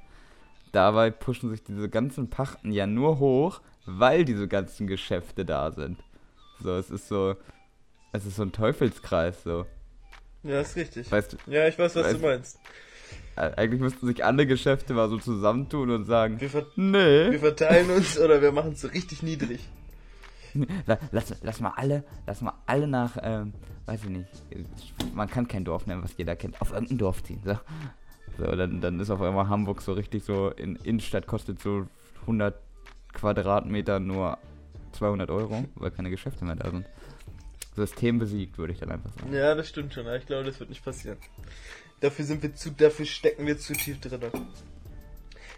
[0.72, 5.98] Dabei pushen sich diese ganzen Pachten ja nur hoch, weil diese ganzen Geschäfte da sind.
[6.62, 7.36] So, es ist so,
[8.12, 9.66] es ist so ein Teufelskreis, so.
[10.44, 11.12] Ja, ist richtig.
[11.12, 12.60] Weißt du, Ja, ich weiß, was Weißt- du meinst.
[13.36, 17.32] Eigentlich müssten sich alle Geschäfte mal so zusammentun und sagen, Wir, nee.
[17.32, 19.60] wir verteilen uns oder wir machen es so richtig niedrig.
[20.86, 23.54] La- Lass, lass mal alle, lass mal alle nach, ähm,
[23.88, 24.30] weiß ich nicht,
[25.14, 27.42] man kann kein Dorf nennen, was jeder kennt, auf irgendein Dorf ziehen.
[27.44, 27.58] So,
[28.38, 31.88] so dann, dann ist auf einmal Hamburg so richtig so, in Innenstadt kostet so
[32.22, 32.56] 100
[33.14, 34.38] Quadratmeter nur
[34.94, 36.86] 200 Euro, weil keine Geschäfte mehr da sind.
[37.76, 39.34] System besiegt, würde ich dann einfach sagen.
[39.34, 41.18] Ja, das stimmt schon, ich glaube, das wird nicht passieren.
[42.02, 44.22] Dafür sind wir zu, dafür stecken wir zu tief drin.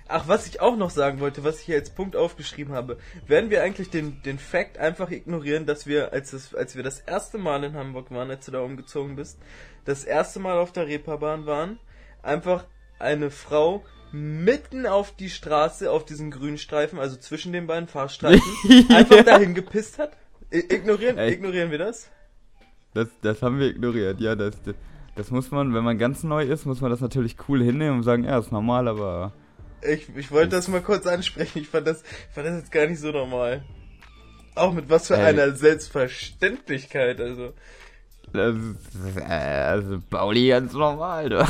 [0.09, 2.97] Ach, was ich auch noch sagen wollte, was ich hier als Punkt aufgeschrieben habe,
[3.27, 7.01] werden wir eigentlich den, den Fact einfach ignorieren, dass wir, als, das, als wir das
[7.01, 9.37] erste Mal in Hamburg waren, als du da umgezogen bist,
[9.83, 11.79] das erste Mal auf der Reeperbahn waren,
[12.23, 12.65] einfach
[12.99, 18.41] eine Frau mitten auf die Straße, auf diesen grünen Streifen, also zwischen den beiden Fahrstreifen,
[18.89, 20.15] einfach dahin gepisst hat?
[20.53, 22.09] I ignorieren, ignorieren wir das?
[22.93, 24.75] Das, das haben wir ignoriert, ja, das, das,
[25.17, 28.03] das muss man, wenn man ganz neu ist, muss man das natürlich cool hinnehmen und
[28.03, 29.33] sagen, ja, ist normal, aber
[29.81, 31.59] Ich, ich wollte das mal kurz ansprechen.
[31.59, 33.63] Ich fand das, ich fand das jetzt gar nicht so normal.
[34.55, 35.25] Auch mit was für Ey.
[35.25, 37.53] einer Selbstverständlichkeit, also.
[38.33, 41.37] Das ist, äh, also Pauli ganz normal, du.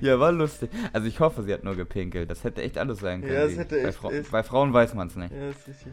[0.00, 0.70] ja, war lustig.
[0.92, 2.30] Also ich hoffe, sie hat nur gepinkelt.
[2.30, 3.34] Das hätte echt alles sein können.
[3.34, 5.32] Ja, das hätte bei, echt- Frau, echt- bei Frauen weiß man es nicht.
[5.32, 5.92] Ja, ist richtig.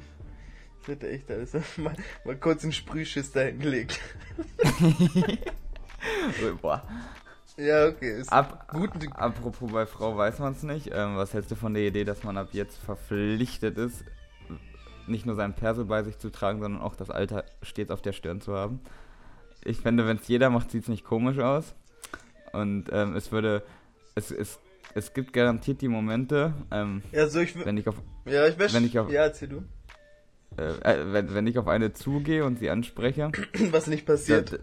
[0.87, 1.53] Hätte echt alles.
[1.77, 1.93] Mal,
[2.25, 3.99] mal kurz einen Sprühschiss dahin gelegt.
[6.61, 6.83] Boah.
[7.57, 8.19] Ja, okay.
[8.21, 8.91] Ist Ab, gut.
[9.13, 10.91] apropos bei Frau weiß man es nicht.
[10.93, 14.03] Ähm, was hältst du von der Idee, dass man ab jetzt verpflichtet ist,
[15.07, 18.13] nicht nur seinen Perso bei sich zu tragen, sondern auch das Alter stets auf der
[18.13, 18.79] Stirn zu haben?
[19.63, 21.73] Ich finde, wenn es jeder macht, sieht es nicht komisch aus.
[22.53, 23.63] Und ähm, es würde.
[24.15, 24.59] Es, es,
[24.93, 27.95] es gibt garantiert die Momente, ähm, Ja, so ich wenn ich auf
[28.25, 29.63] Ja, ich wenn ich auf- Ja, erzähl du.
[30.57, 33.31] Äh, äh, wenn, wenn ich auf eine zugehe und sie anspreche,
[33.71, 34.53] Was nicht passiert.
[34.53, 34.59] dass,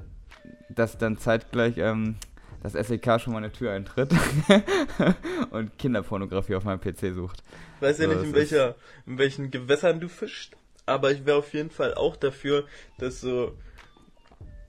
[0.92, 2.16] dass dann zeitgleich ähm,
[2.62, 4.10] das SEK schon meine Tür eintritt
[5.50, 7.42] und Kinderpornografie auf meinem PC sucht.
[7.76, 8.74] Ich weiß ja So, nicht, in, welcher,
[9.06, 12.64] in welchen Gewässern du fischst, aber ich wäre auf jeden Fall auch dafür,
[12.98, 13.56] dass so,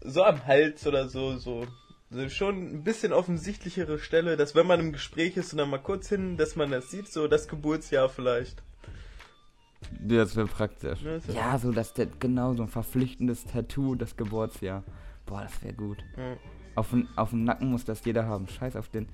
[0.02, 1.66] so am Hals oder so, so,
[2.10, 5.78] so schon ein bisschen offensichtlichere Stelle, dass wenn man im Gespräch ist und dann mal
[5.80, 8.62] kurz hin, dass man das sieht, so das Geburtsjahr vielleicht.
[10.08, 11.02] Ja, Das wäre praktisch.
[11.02, 14.84] Ja, ist so das genau so ein verpflichtendes Tattoo, das Geburtsjahr.
[15.26, 15.98] Boah, das wäre gut.
[16.18, 16.36] Ja.
[16.76, 18.48] Auf, dem- auf dem Nacken muss das jeder haben.
[18.48, 19.08] Scheiß auf den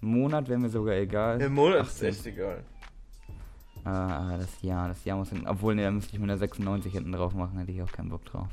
[0.00, 1.40] Monat wäre mir sogar egal.
[1.40, 2.08] Im Monat ist 18.
[2.08, 2.64] echt egal.
[3.84, 5.46] Ah, das Jahr, das Jahr muss hin.
[5.46, 8.08] Obwohl, ne, da müsste ich mir eine 96 hinten drauf machen, hätte ich auch keinen
[8.10, 8.48] Bock drauf.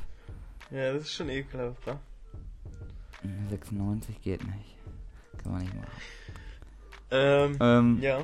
[0.72, 1.82] Ja, das ist schon ekelhaft?
[1.88, 4.76] Eine 96 geht nicht.
[5.44, 5.88] Kann man nicht machen.
[7.12, 8.20] Ähm, Ähm, ja.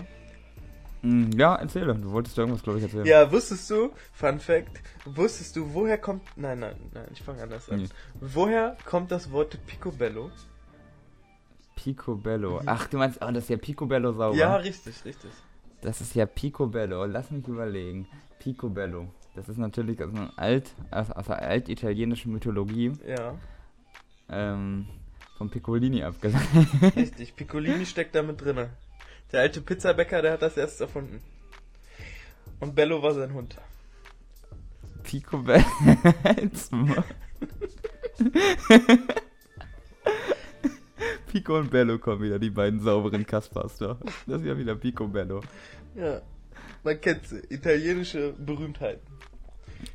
[1.02, 1.96] Mh, ja, erzähle.
[1.96, 3.06] Du wolltest irgendwas, glaube ich, erzählen.
[3.06, 7.70] Ja, wusstest du, Fun Fact, wusstest du, woher kommt, nein, nein, nein, ich fange anders
[7.70, 7.82] an.
[7.82, 7.90] Nee.
[8.20, 10.32] Woher kommt das Wort Picobello?
[11.76, 12.62] Picobello.
[12.66, 14.38] Ach, du meinst, oh, das ist ja Picobello sauber.
[14.38, 15.32] Ja, richtig, richtig.
[15.82, 17.06] Das ist ja Picobello.
[17.06, 18.08] Lass mich überlegen.
[18.40, 19.08] Picobello.
[19.36, 23.36] Das ist natürlich aus einer alt, aus, aus der altitalienischen Mythologie Ja,
[24.30, 24.88] ähm,
[25.38, 26.96] von Piccolini abgeleitet.
[26.96, 27.36] richtig.
[27.36, 28.70] Piccolini steckt da mit drinne.
[29.32, 31.22] Der alte Pizzabäcker, der hat das erst erfunden.
[32.60, 33.58] Und Bello war sein Hund.
[35.04, 35.64] Picobello.
[36.24, 37.04] Halt's Maul.
[41.32, 43.98] Pico und Bello kommen wieder, die beiden sauberen Kaspers da.
[44.28, 45.42] Das ist ja wieder Picobello.
[45.96, 46.22] Ja,
[46.84, 47.42] man kennt sie.
[47.50, 49.02] Italienische Berühmtheiten.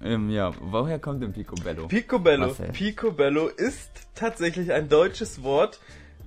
[0.02, 1.86] Ähm, ja, woher kommt denn Picobello?
[1.88, 2.46] Picobello.
[2.48, 2.72] Marcel.
[2.72, 5.78] Picobello ist tatsächlich ein deutsches Wort.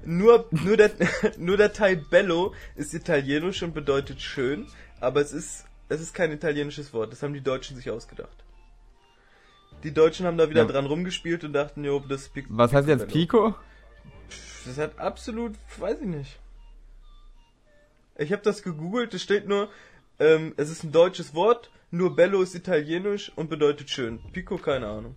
[0.05, 0.91] Nur, nur, der,
[1.37, 4.67] nur der Teil Bello ist italienisch und bedeutet schön,
[4.99, 7.11] aber es ist, es ist kein italienisches Wort.
[7.11, 8.43] Das haben die Deutschen sich ausgedacht.
[9.83, 10.67] Die Deutschen haben da wieder Ja.
[10.67, 13.07] dran rumgespielt und dachten, jo, das ist Pic Was heißt jetzt.
[13.07, 13.55] Pico?
[14.65, 16.39] Das hat absolut, weiß ich nicht.
[18.17, 19.69] Ich habe das gegoogelt, es steht nur,
[20.19, 24.19] ähm, es ist ein deutsches Wort, nur Bello ist italienisch und bedeutet schön.
[24.33, 25.15] Pico, keine Ahnung.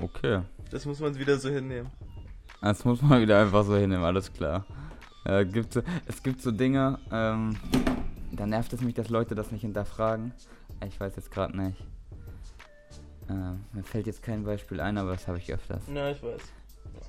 [0.00, 0.42] Okay.
[0.70, 1.90] Das muss man wieder so hinnehmen.
[2.66, 4.64] Das muss man wieder einfach so hinnehmen, alles klar.
[5.24, 7.56] Äh, gibt so, es gibt so Dinge, ähm,
[8.32, 10.32] da nervt es mich, dass Leute das nicht hinterfragen.
[10.86, 11.80] Ich weiß jetzt gerade nicht.
[13.30, 15.82] Ähm, mir fällt jetzt kein Beispiel ein, aber das habe ich öfters.
[15.88, 16.40] Na, ich weiß.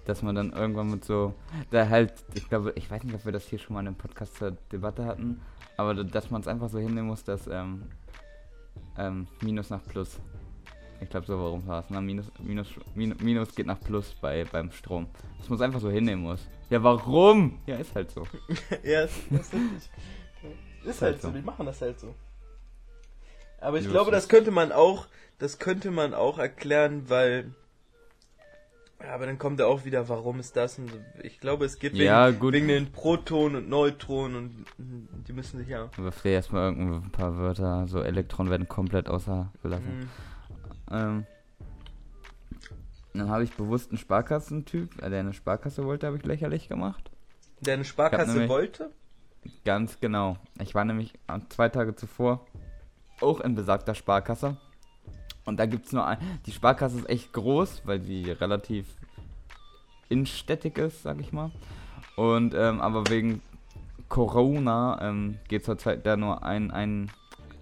[0.06, 1.34] Dass man dann irgendwann mit so,
[1.72, 3.96] da halt, ich glaube, ich weiß nicht, ob wir das hier schon mal in einem
[3.96, 5.42] Podcast zur Debatte hatten,
[5.76, 7.82] aber da- dass man es einfach so hinnehmen muss, dass ähm,
[8.98, 10.20] ähm, Minus nach Plus.
[11.00, 11.90] Ich glaube, so warum war es.
[11.90, 12.02] Ne?
[12.02, 15.08] Minus, Minus, Minus, Minus geht nach Plus bei, beim Strom.
[15.38, 16.48] Dass man es einfach so hinnehmen muss.
[16.70, 17.60] Ja, warum?
[17.66, 18.28] Ja, ist halt so.
[18.84, 19.90] ja, ist, ist richtig.
[20.84, 21.34] Ist halt halt so, so.
[21.34, 22.16] die machen das halt so.
[23.60, 25.08] Aber ich Ja, glaube, das das könnte man auch,
[25.40, 27.52] das könnte man auch erklären, weil.
[29.02, 30.80] Ja, aber dann kommt ja auch wieder, warum ist das?
[30.80, 32.54] Und ich glaube, es wegen, Ja, gut.
[32.54, 34.66] wegen den Protonen und Neutronen und
[35.28, 35.90] die müssen sich ja.
[35.98, 37.88] Aber erstmal ein paar Wörter.
[37.88, 40.00] So Elektronen werden komplett außer gelassen.
[40.00, 40.10] Mhm.
[40.92, 41.26] Ähm,
[43.14, 47.12] dann habe ich bewusst einen Sparkassentyp, äh, der eine Sparkasse wollte, habe ich lächerlich gemacht.
[47.62, 48.92] Der eine Sparkasse wollte?
[49.66, 50.38] Ganz genau.
[50.62, 52.46] Ich war nämlich äh, zwei Tage zuvor
[53.22, 54.58] auch in besagter Sparkasse.
[55.46, 56.20] Und da gibt es nur ein.
[56.46, 58.86] Die Sparkasse ist echt groß, weil sie relativ
[60.10, 61.52] innenstädtig ist, sag ich mal.
[62.16, 63.42] Und ähm, aber wegen
[64.10, 67.12] Corona ähm, geht zurzeit da nur ein, ein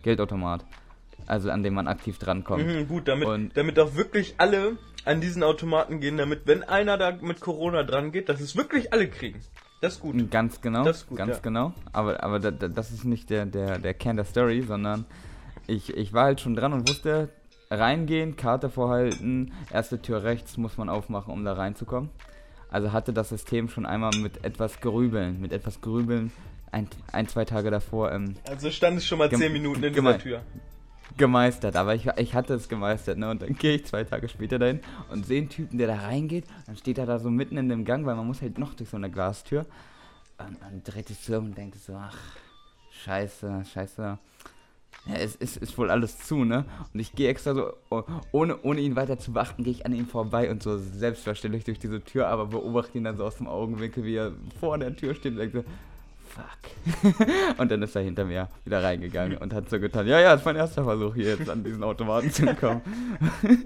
[0.04, 0.66] Geldautomat.
[1.28, 2.66] Also an dem man aktiv drankommt.
[2.66, 6.98] Mhm, gut, damit, Und- damit auch wirklich alle an diesen Automaten gehen, damit, wenn einer
[6.98, 9.40] da mit Corona dran geht, dass es wirklich alle kriegen.
[9.82, 10.32] Das ist gut.
[10.32, 11.40] Ganz genau, Das ist gut, ganz ja.
[11.42, 11.74] genau.
[11.94, 15.06] Aber, aber da, da, das ist nicht der, der, der Kern der Story, sondern
[15.68, 17.30] ich, ich war halt schon dran und wusste,
[17.70, 22.10] reingehen, Karte vorhalten, erste Tür rechts muss man aufmachen, um da reinzukommen.
[22.70, 26.32] Also hatte das System schon einmal mit etwas Grübeln, mit etwas Grübeln
[26.72, 30.18] ein, ein zwei Tage davor ähm, Also stand es schon mal 10 Minuten in dieser
[30.20, 30.42] Tür.
[31.18, 31.76] Gemeistert.
[31.76, 33.30] Aber ich, ich hatte es gemeistert, ne?
[33.30, 36.46] Und dann gehe ich zwei Tage später dahin und sehe einen Typen, der da reingeht.
[36.66, 38.90] Dann steht er da so mitten in dem Gang, weil man muss halt noch durch
[38.90, 39.66] so eine Glastür.
[40.38, 42.18] Und dann dreht sich so und denkt so, ach,
[43.04, 44.18] scheiße, scheiße.
[45.08, 46.66] Ja, es ist, ist wohl alles zu, ne?
[46.94, 49.94] Und ich gehe extra so, oh, ohne, ohne ihn weiter zu beachten, gehe ich an
[49.94, 53.48] ihm vorbei und so selbstverständlich durch diese Tür, aber beobachte ihn dann so aus dem
[53.48, 55.64] Augenwinkel, wie er vor der Tür steht und denkt so,
[56.36, 57.18] fuck.
[57.58, 60.42] und dann ist er hinter mir wieder reingegangen und hat so getan, ja, ja, das
[60.42, 62.82] ist mein erster Versuch hier jetzt an diesen Automaten zu kommen.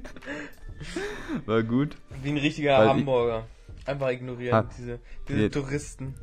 [1.46, 1.98] War gut.
[2.24, 3.48] Wie ein richtiger Weil Hamburger.
[3.86, 5.50] Einfach ignorieren, Ha- diese, diese.
[5.50, 6.14] Touristen.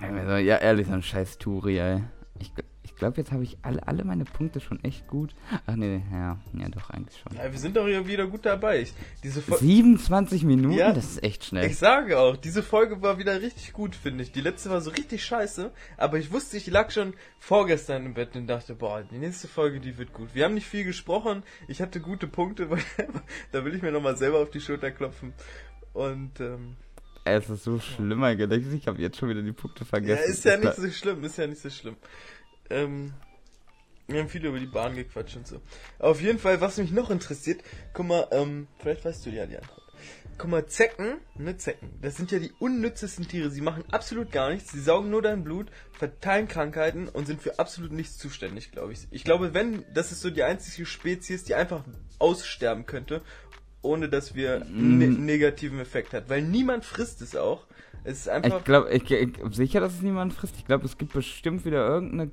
[0.00, 2.02] Also, ja, ehrlich, so ein scheiß Touri, ey.
[2.38, 2.52] Ich
[2.96, 5.34] glaube, jetzt habe ich alle, alle meine Punkte schon echt gut.
[5.66, 7.36] Ach nee, ja, ja doch, eigentlich schon.
[7.36, 8.80] Ja, wir sind doch hier wieder gut dabei.
[8.80, 10.76] Ich, diese Fol 27 Minuten?
[10.76, 10.92] Ja.
[10.92, 11.66] Das ist echt schnell.
[11.66, 14.32] ich sage auch, diese Folge war wieder richtig gut, finde ich.
[14.32, 18.34] Die letzte war so richtig scheiße, aber ich wusste, ich lag schon vorgestern im Bett
[18.34, 20.34] und dachte, boah, die nächste Folge, die wird gut.
[20.34, 22.82] Wir haben nicht viel gesprochen, ich hatte gute Punkte, weil,
[23.52, 25.32] da will ich mir nochmal selber auf die Schulter klopfen.
[25.92, 26.76] Und, ähm,
[27.24, 28.72] Es ist so schlimm eigentlich.
[28.72, 30.30] Ich habe jetzt schon wieder die Punkte ja, vergessen.
[30.30, 31.96] ist ja Ich nicht so schlimm, ist ja nicht so schlimm.
[32.70, 33.12] Ähm,
[34.08, 35.60] wir haben viel über die Bahn gequatscht und so.
[35.98, 39.56] Auf jeden Fall, was mich noch interessiert, guck mal, ähm, vielleicht weißt du ja die
[39.56, 39.82] Antwort.
[40.38, 43.50] Guck mal, Zecken, ne, Zecken, das sind ja die unnützesten Tiere.
[43.50, 47.58] Sie machen absolut gar nichts, sie saugen nur dein Blut, verteilen Krankheiten und sind für
[47.58, 49.08] absolut nichts zuständig, glaube ich.
[49.10, 51.84] Ich glaube, wenn, das ist so die einzige Spezies, die einfach
[52.18, 53.22] aussterben könnte,
[53.80, 55.24] ohne dass wir einen ne Mm.
[55.24, 56.28] negativen Effekt hat.
[56.28, 57.66] Weil niemand frisst es auch.
[58.04, 58.58] Es ist einfach.
[58.58, 60.54] Ich glaube, ich, ich, sicher, dass es niemand frisst.
[60.58, 62.30] Ich glaube, es gibt bestimmt wieder irgendeine,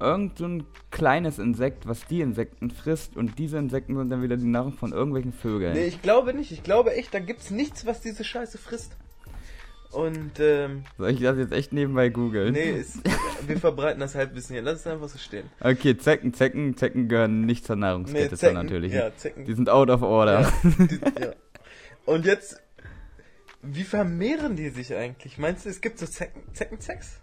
[0.00, 3.16] irgend so ein kleines Insekt, was die Insekten frisst.
[3.16, 5.74] Und diese Insekten sind dann wieder die Nahrung von irgendwelchen Vögeln.
[5.74, 6.52] Nee, ich glaube nicht.
[6.52, 8.96] Ich glaube echt, da gibt's nichts, was diese Scheiße frisst.
[9.90, 12.52] Und, ähm, Soll ich das jetzt echt nebenbei googeln?
[12.52, 12.98] nee, ist,
[13.46, 14.62] wir verbreiten das Halbwissen hier.
[14.62, 15.48] Lass es einfach so stehen.
[15.60, 18.92] Okay, Zecken, Zecken, Zecken gehören nicht zur Nahrungskette Zecken, dann natürlich.
[18.92, 19.46] Ja, Zecken.
[19.46, 20.42] Die sind out of order.
[20.42, 20.52] Ja,
[20.86, 21.32] die, ja.
[22.04, 22.60] Und jetzt,
[23.62, 25.38] wie vermehren die sich eigentlich?
[25.38, 27.18] Meinst du, es gibt so Zecken, Zeckensex?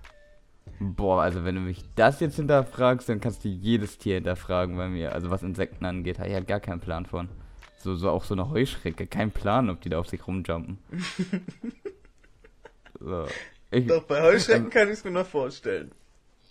[0.80, 4.88] Boah, also wenn du mich das jetzt hinterfragst, dann kannst du jedes Tier hinterfragen bei
[4.88, 5.14] mir.
[5.14, 7.30] Also was Insekten angeht, habe ich ja gar keinen Plan von.
[7.78, 10.80] So, so auch so eine Heuschrecke, kein Plan, ob die da auf sich rumjumpen.
[13.00, 13.26] so.
[13.72, 15.92] Ich, Doch, bei Heuschrecken kann ich es mir noch vorstellen.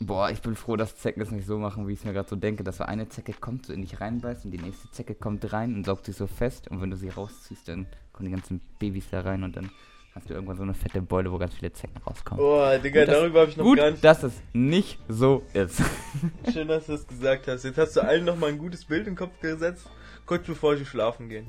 [0.01, 2.29] boah, ich bin froh, dass Zecken es nicht so machen, wie ich es mir gerade
[2.29, 5.15] so denke, dass so eine Zecke kommt, so in dich reinbeißt und die nächste Zecke
[5.15, 8.35] kommt rein und saugt sich so fest und wenn du sie rausziehst, dann kommen die
[8.35, 9.71] ganzen Babys da rein und dann
[10.15, 12.43] hast du irgendwann so eine fette Beule, wo ganz viele Zecken rauskommen.
[12.43, 14.05] Boah, Digga, Gut, das- darüber habe ich noch Gut, gar nicht.
[14.05, 15.83] dass es nicht so ist.
[16.53, 17.65] Schön, dass du es gesagt hast.
[17.65, 19.89] Jetzt hast du allen noch mal ein gutes Bild in den Kopf gesetzt,
[20.27, 21.49] kurz bevor sie schlafen gehen.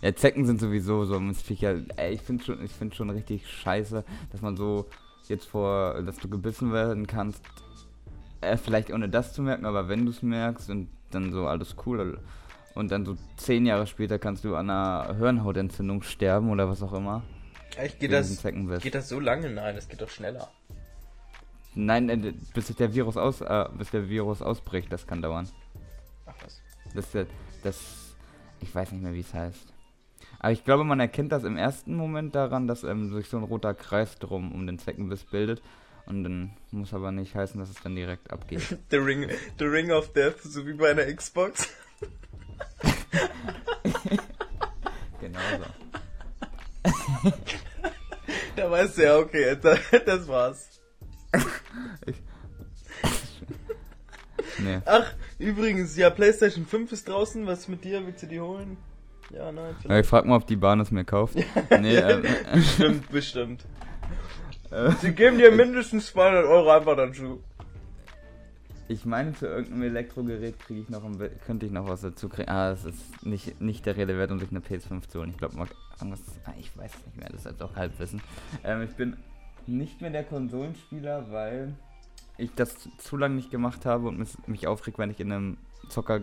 [0.00, 1.74] Ja, Zecken sind sowieso so Mistviecher.
[1.96, 4.86] Ey, ich finde schon, ich finde schon richtig scheiße, dass man so
[5.28, 7.42] jetzt vor, dass du gebissen werden kannst.
[8.40, 11.76] Äh, vielleicht ohne das zu merken, aber wenn du es merkst und dann so alles
[11.86, 12.18] cool.
[12.74, 16.92] Und dann so zehn Jahre später kannst du an einer Hirnhautentzündung sterben oder was auch
[16.92, 17.22] immer.
[17.76, 18.42] Echt, geht das,
[18.80, 19.50] geht das so lange?
[19.50, 20.50] Nein, das geht doch schneller.
[21.74, 25.48] Nein, äh, bis sich der Virus aus, äh, bis der Virus ausbricht, das kann dauern.
[26.26, 26.60] Ach was.
[26.94, 27.24] Das, ja-
[27.64, 28.14] das,
[28.60, 29.72] ich weiß nicht mehr, wie es heißt.
[30.38, 33.42] Aber ich glaube, man erkennt das im ersten Moment daran, dass ähm, sich so ein
[33.44, 35.62] roter Kreis drum um den Zeckenbiss bildet.
[36.06, 38.78] Und dann muss aber nicht heißen, dass es dann direkt abgeht.
[38.90, 41.68] The Ring, the Ring of Death, so wie bei einer Xbox.
[45.20, 45.83] genau so.
[48.56, 50.80] Da weißt du ja, okay, das, das war's.
[54.58, 54.78] Nee.
[54.86, 57.46] Ach, übrigens, ja, PlayStation 5 ist draußen.
[57.46, 58.06] Was ist mit dir?
[58.06, 58.76] Willst du die holen?
[59.30, 61.34] Ja, nein, Ja, ich frag mal, ob die Bahn es mir kauft.
[61.80, 63.64] Nee, ähm, Bestimmt, bestimmt.
[64.70, 67.42] äh, Sie geben dir mindestens 200 Euro einfach dazu.
[68.86, 71.02] ich meine, zu irgendeinem Elektrogerät kriege ich noch
[71.46, 72.48] könnte ich noch was dazu kriegen.
[72.48, 75.30] Ah, es ist nicht, nicht der Rede wert, um sich eine PS5 zu holen.
[75.30, 75.56] Ich glaube,
[76.00, 78.20] ah, ich weiß es nicht mehr, das ist jetzt auch Halbwissen.
[78.62, 79.16] Ähm, ich bin
[79.66, 81.74] nicht mehr der Konsolenspieler, weil
[82.36, 85.56] ich das zu lange nicht gemacht habe und mich, aufregt, wenn ich in einem
[85.88, 86.22] Zocker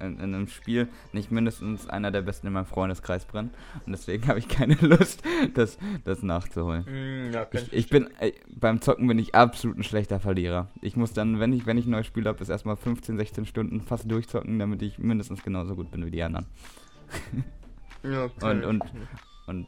[0.00, 3.54] in, in einem Spiel nicht mindestens einer der besten in meinem Freundeskreis brennt.
[3.86, 5.22] Und deswegen habe ich keine Lust,
[5.54, 6.84] das, das nachzuholen.
[6.84, 10.68] Hm, ja, Ich, ich bin äh, beim Zocken bin ich absolut ein schlechter Verlierer.
[10.82, 13.46] Ich muss dann, wenn ich wenn ich ein neues Spiel habe, ist erstmal 15, 16
[13.46, 16.46] Stunden fast durchzocken, damit ich mindestens genauso gut bin wie die anderen.
[18.04, 19.48] Ja, Und kann und ich.
[19.48, 19.66] und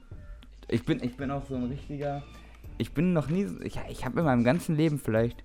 [0.68, 2.22] ich bin ich bin auch so ein richtiger
[2.78, 5.42] ich bin noch nie ich ich habe in meinem ganzen Leben vielleicht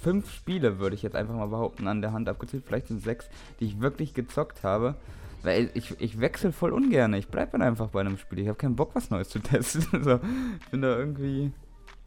[0.00, 3.28] fünf Spiele, würde ich jetzt einfach mal behaupten, an der Hand abgezählt, vielleicht sind sechs,
[3.60, 4.96] die ich wirklich gezockt habe.
[5.42, 7.14] Weil ich, ich wechsle voll ungern.
[7.14, 8.40] Ich bleibe dann einfach bei einem Spiel.
[8.40, 9.82] Ich habe keinen Bock, was Neues zu testen.
[10.04, 10.20] so,
[10.60, 11.52] ich bin da irgendwie.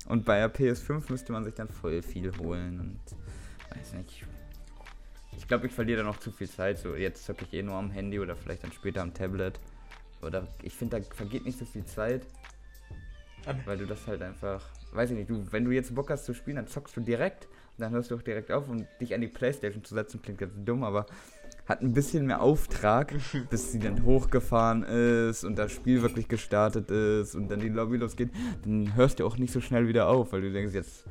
[0.07, 2.99] Und bei der PS5 müsste man sich dann voll viel holen und
[3.75, 4.23] weiß nicht.
[5.53, 6.79] Ich glaube, ich verliere da noch zu viel Zeit.
[6.79, 9.59] So, jetzt zocke ich eh nur am Handy oder vielleicht dann später am Tablet.
[10.23, 12.25] Oder ich finde, da vergeht nicht so viel Zeit,
[13.65, 14.63] weil du das halt einfach.
[14.93, 17.45] Weiß ich nicht, du, wenn du jetzt Bock hast zu spielen, dann zockst du direkt
[17.45, 20.39] und dann hörst du auch direkt auf und dich an die Playstation zu setzen, klingt
[20.39, 21.05] ganz dumm, aber
[21.67, 23.13] hat ein bisschen mehr Auftrag,
[23.51, 27.97] bis sie dann hochgefahren ist und das Spiel wirklich gestartet ist und dann die Lobby
[27.97, 28.31] losgeht,
[28.63, 31.05] dann hörst du auch nicht so schnell wieder auf, weil du denkst, jetzt,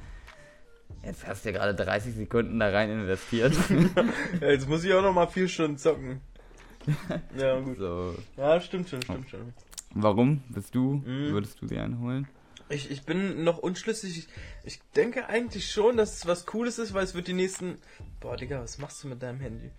[1.04, 3.54] jetzt hast du ja gerade 30 Sekunden da rein investiert.
[4.40, 6.20] Jetzt muss ich auch noch mal vier Stunden zocken.
[7.38, 7.78] Ja, gut.
[7.78, 8.16] so.
[8.36, 9.52] Ja, stimmt schon, stimmt schon.
[9.94, 10.94] Warum bist du?
[11.04, 11.30] Mhm.
[11.32, 12.26] Würdest du sie einholen?
[12.68, 14.18] Ich, ich bin noch unschlüssig.
[14.18, 14.28] Ich,
[14.64, 17.78] ich denke eigentlich schon, dass es was Cooles ist, weil es wird die nächsten.
[18.20, 19.70] Boah, Digga, was machst du mit deinem Handy?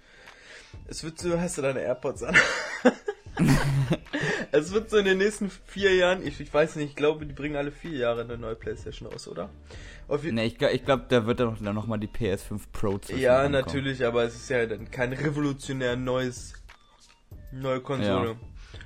[0.85, 2.35] Es wird so, hast du deine AirPods an?
[4.51, 7.33] es wird so in den nächsten vier Jahren, ich, ich weiß nicht, ich glaube, die
[7.33, 9.49] bringen alle vier Jahre eine neue Playstation raus, oder?
[10.07, 12.97] Auf Ne, ich, ich glaube, da wird dann noch, dann noch mal die PS5 Pro
[12.97, 13.61] zwischen ja, rankommen.
[13.61, 16.53] natürlich, aber es ist ja dann kein revolutionär neues
[17.51, 18.29] neue Konsole.
[18.31, 18.35] Ja.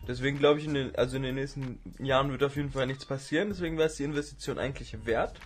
[0.07, 3.05] Deswegen glaube ich, in den, also in den nächsten Jahren wird auf jeden Fall nichts
[3.05, 3.49] passieren.
[3.49, 5.39] Deswegen wäre es die Investition eigentlich wert.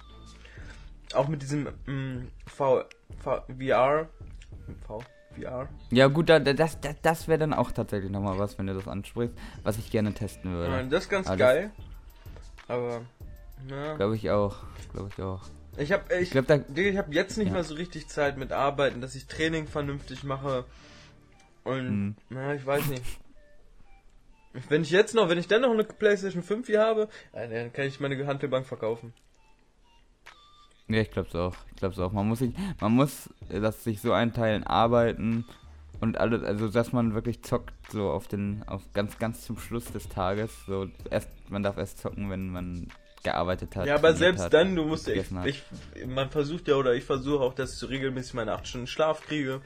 [1.13, 2.83] Auch mit diesem mm, V,
[3.19, 4.09] V, VR,
[4.85, 5.03] V,
[5.35, 5.67] VR.
[5.91, 8.73] Ja gut, da, da- das, das, das wäre dann auch tatsächlich nochmal was, wenn du
[8.73, 10.71] das ansprichst, was ich gerne testen würde.
[10.71, 11.71] Ja, das ist ganz Aber das- geil.
[12.67, 13.01] Aber,
[13.69, 13.95] ja.
[13.95, 14.57] Glaube ich auch.
[14.93, 15.41] Glaube ich auch.
[15.77, 16.59] Ich habe ich, Ich da.
[16.75, 17.53] Ich habe jetzt nicht Ja.
[17.53, 20.65] mehr so richtig Zeit mit Arbeiten, dass ich Training vernünftig mache.
[21.63, 22.15] Und, Hm.
[22.29, 23.03] na, ich weiß nicht.
[24.67, 27.71] Wenn ich jetzt noch, wenn ich dann noch eine PlayStation 5 hier habe, äh, dann
[27.71, 29.13] kann ich meine Handelbank verkaufen.
[30.93, 31.55] Ja, ich glaube es auch.
[31.69, 32.11] Ich glaube es auch.
[32.11, 35.45] Man muss sich, man muss äh, das sich so einteilen, arbeiten
[35.99, 39.85] und alles, also dass man wirklich zockt, so auf den, auf ganz, ganz zum Schluss
[39.85, 40.51] des Tages.
[40.65, 42.87] So erst, man darf erst zocken, wenn man
[43.23, 43.85] gearbeitet hat.
[43.85, 47.03] ja, aber selbst hat, dann, du musst ja, ich, ich, man versucht ja, oder ich
[47.03, 49.61] versuche auch, dass ich regelmäßig meine 8 Stunden Schlaf kriege.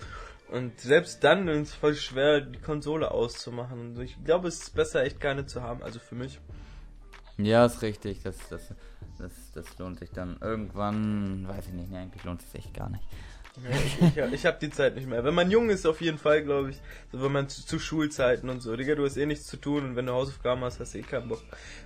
[0.52, 3.96] Und selbst dann ist es voll schwer, die Konsole auszumachen.
[3.96, 6.40] Und ich glaube, es ist besser, echt keine zu haben, also für mich.
[7.38, 8.24] Ja, ist richtig.
[8.24, 8.74] Das, das,
[9.18, 11.48] das, das lohnt sich dann irgendwann.
[11.48, 13.04] Weiß ich nicht, nee, eigentlich lohnt es sich echt gar nicht.
[14.16, 15.24] Ja, ich ich, habe die Zeit nicht mehr.
[15.24, 16.82] Wenn man jung ist, auf jeden Fall, glaube ich.
[17.12, 18.76] So, wenn man zu, zu Schulzeiten und so.
[18.76, 21.04] Digga, du hast eh nichts zu tun und wenn du Hausaufgaben hast, hast du eh
[21.04, 21.42] keinen Bock.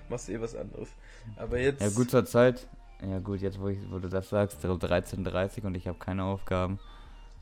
[0.10, 0.90] Machst du eh was anderes.
[1.38, 1.82] Aber jetzt.
[1.82, 2.68] Ja, gut zur Zeit.
[3.08, 6.24] Ja, gut, jetzt wo, ich, wo du das sagst, so 13.30 und ich habe keine
[6.24, 6.80] Aufgaben.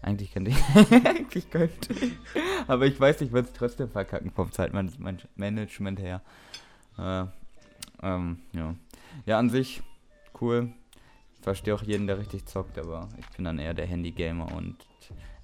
[0.01, 0.57] Eigentlich könnte ich.
[0.91, 2.13] eigentlich könnte ich.
[2.67, 6.21] Aber ich weiß, ich würde es trotzdem verkacken vom Zeitmanagement her.
[6.97, 7.25] Äh,
[8.01, 8.75] ähm, ja.
[9.25, 9.81] Ja, an sich
[10.41, 10.71] cool.
[11.35, 14.75] Ich verstehe auch jeden, der richtig zockt, aber ich bin dann eher der Handy-Gamer und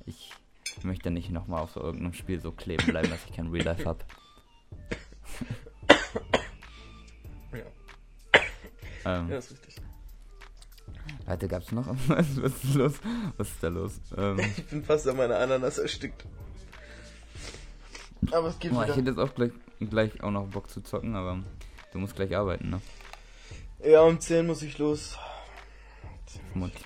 [0.05, 0.31] ich
[0.83, 3.85] möchte nicht nochmal auf so irgendeinem Spiel so kleben bleiben, dass ich kein Real Life
[3.85, 3.99] habe.
[9.05, 9.75] Ähm, Ja, ist richtig.
[11.27, 12.37] Leute, gab's noch was?
[12.37, 12.93] Ist los?
[13.37, 13.99] Was ist da los?
[14.17, 16.25] Ähm, Ich bin fast an meiner Ananas erstickt.
[18.31, 18.97] Aber es geht boah, ich wieder.
[18.97, 21.43] hätte jetzt auch gleich, gleich auch noch Bock zu zocken, aber
[21.93, 22.81] Du musst gleich arbeiten, ne?
[23.83, 25.17] Ja, um 10 muss ich los.
[26.51, 26.83] Vermutlich.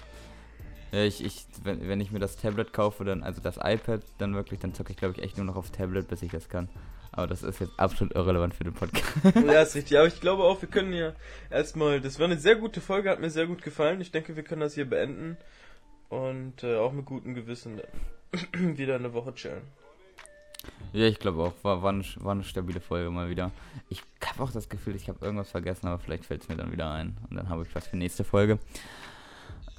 [0.92, 4.36] Ja, ich, ich, wenn, wenn ich mir das Tablet kaufe, dann, also das iPad, dann
[4.36, 6.70] wirklich, dann zocke ich glaube ich echt nur noch auf Tablet, bis ich das kann.
[7.12, 9.36] Aber das ist jetzt absolut irrelevant für den Podcast.
[9.36, 9.98] Ja, ist richtig.
[9.98, 11.14] Aber ich glaube auch, wir können ja
[11.50, 14.02] erstmal, das war eine sehr gute Folge, hat mir sehr gut gefallen.
[14.02, 15.38] Ich denke, wir können das hier beenden
[16.10, 17.82] und äh, auch mit gutem Gewissen
[18.54, 19.64] wieder eine Woche chillen.
[20.94, 21.54] Ja, ich glaube auch.
[21.64, 23.52] War, war, eine, war eine stabile Folge mal wieder.
[23.90, 26.72] Ich habe auch das Gefühl, ich habe irgendwas vergessen, aber vielleicht fällt es mir dann
[26.72, 27.18] wieder ein.
[27.30, 28.60] Und dann habe ich was für nächste Folge.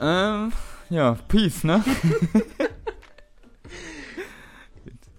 [0.01, 0.53] Ähm,
[0.91, 1.85] ja, Peace, ne?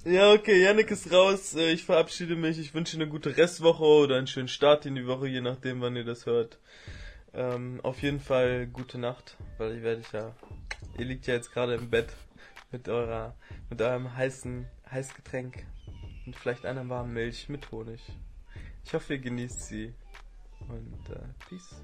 [0.05, 1.53] Ja, okay, Yannick ist raus.
[1.55, 2.57] Äh, Ich verabschiede mich.
[2.57, 5.95] Ich wünsche eine gute Restwoche oder einen schönen Start in die Woche, je nachdem, wann
[5.95, 6.57] ihr das hört.
[7.33, 10.33] Ähm, auf jeden Fall gute Nacht, weil ich werde ja.
[10.97, 12.07] Ihr liegt ja jetzt gerade im Bett
[12.71, 13.35] mit eurer,
[13.69, 15.65] mit eurem heißen Heißgetränk
[16.25, 18.01] und vielleicht einer warmen Milch mit Honig.
[18.83, 19.93] Ich hoffe, ihr genießt sie
[20.67, 21.75] und äh, peace.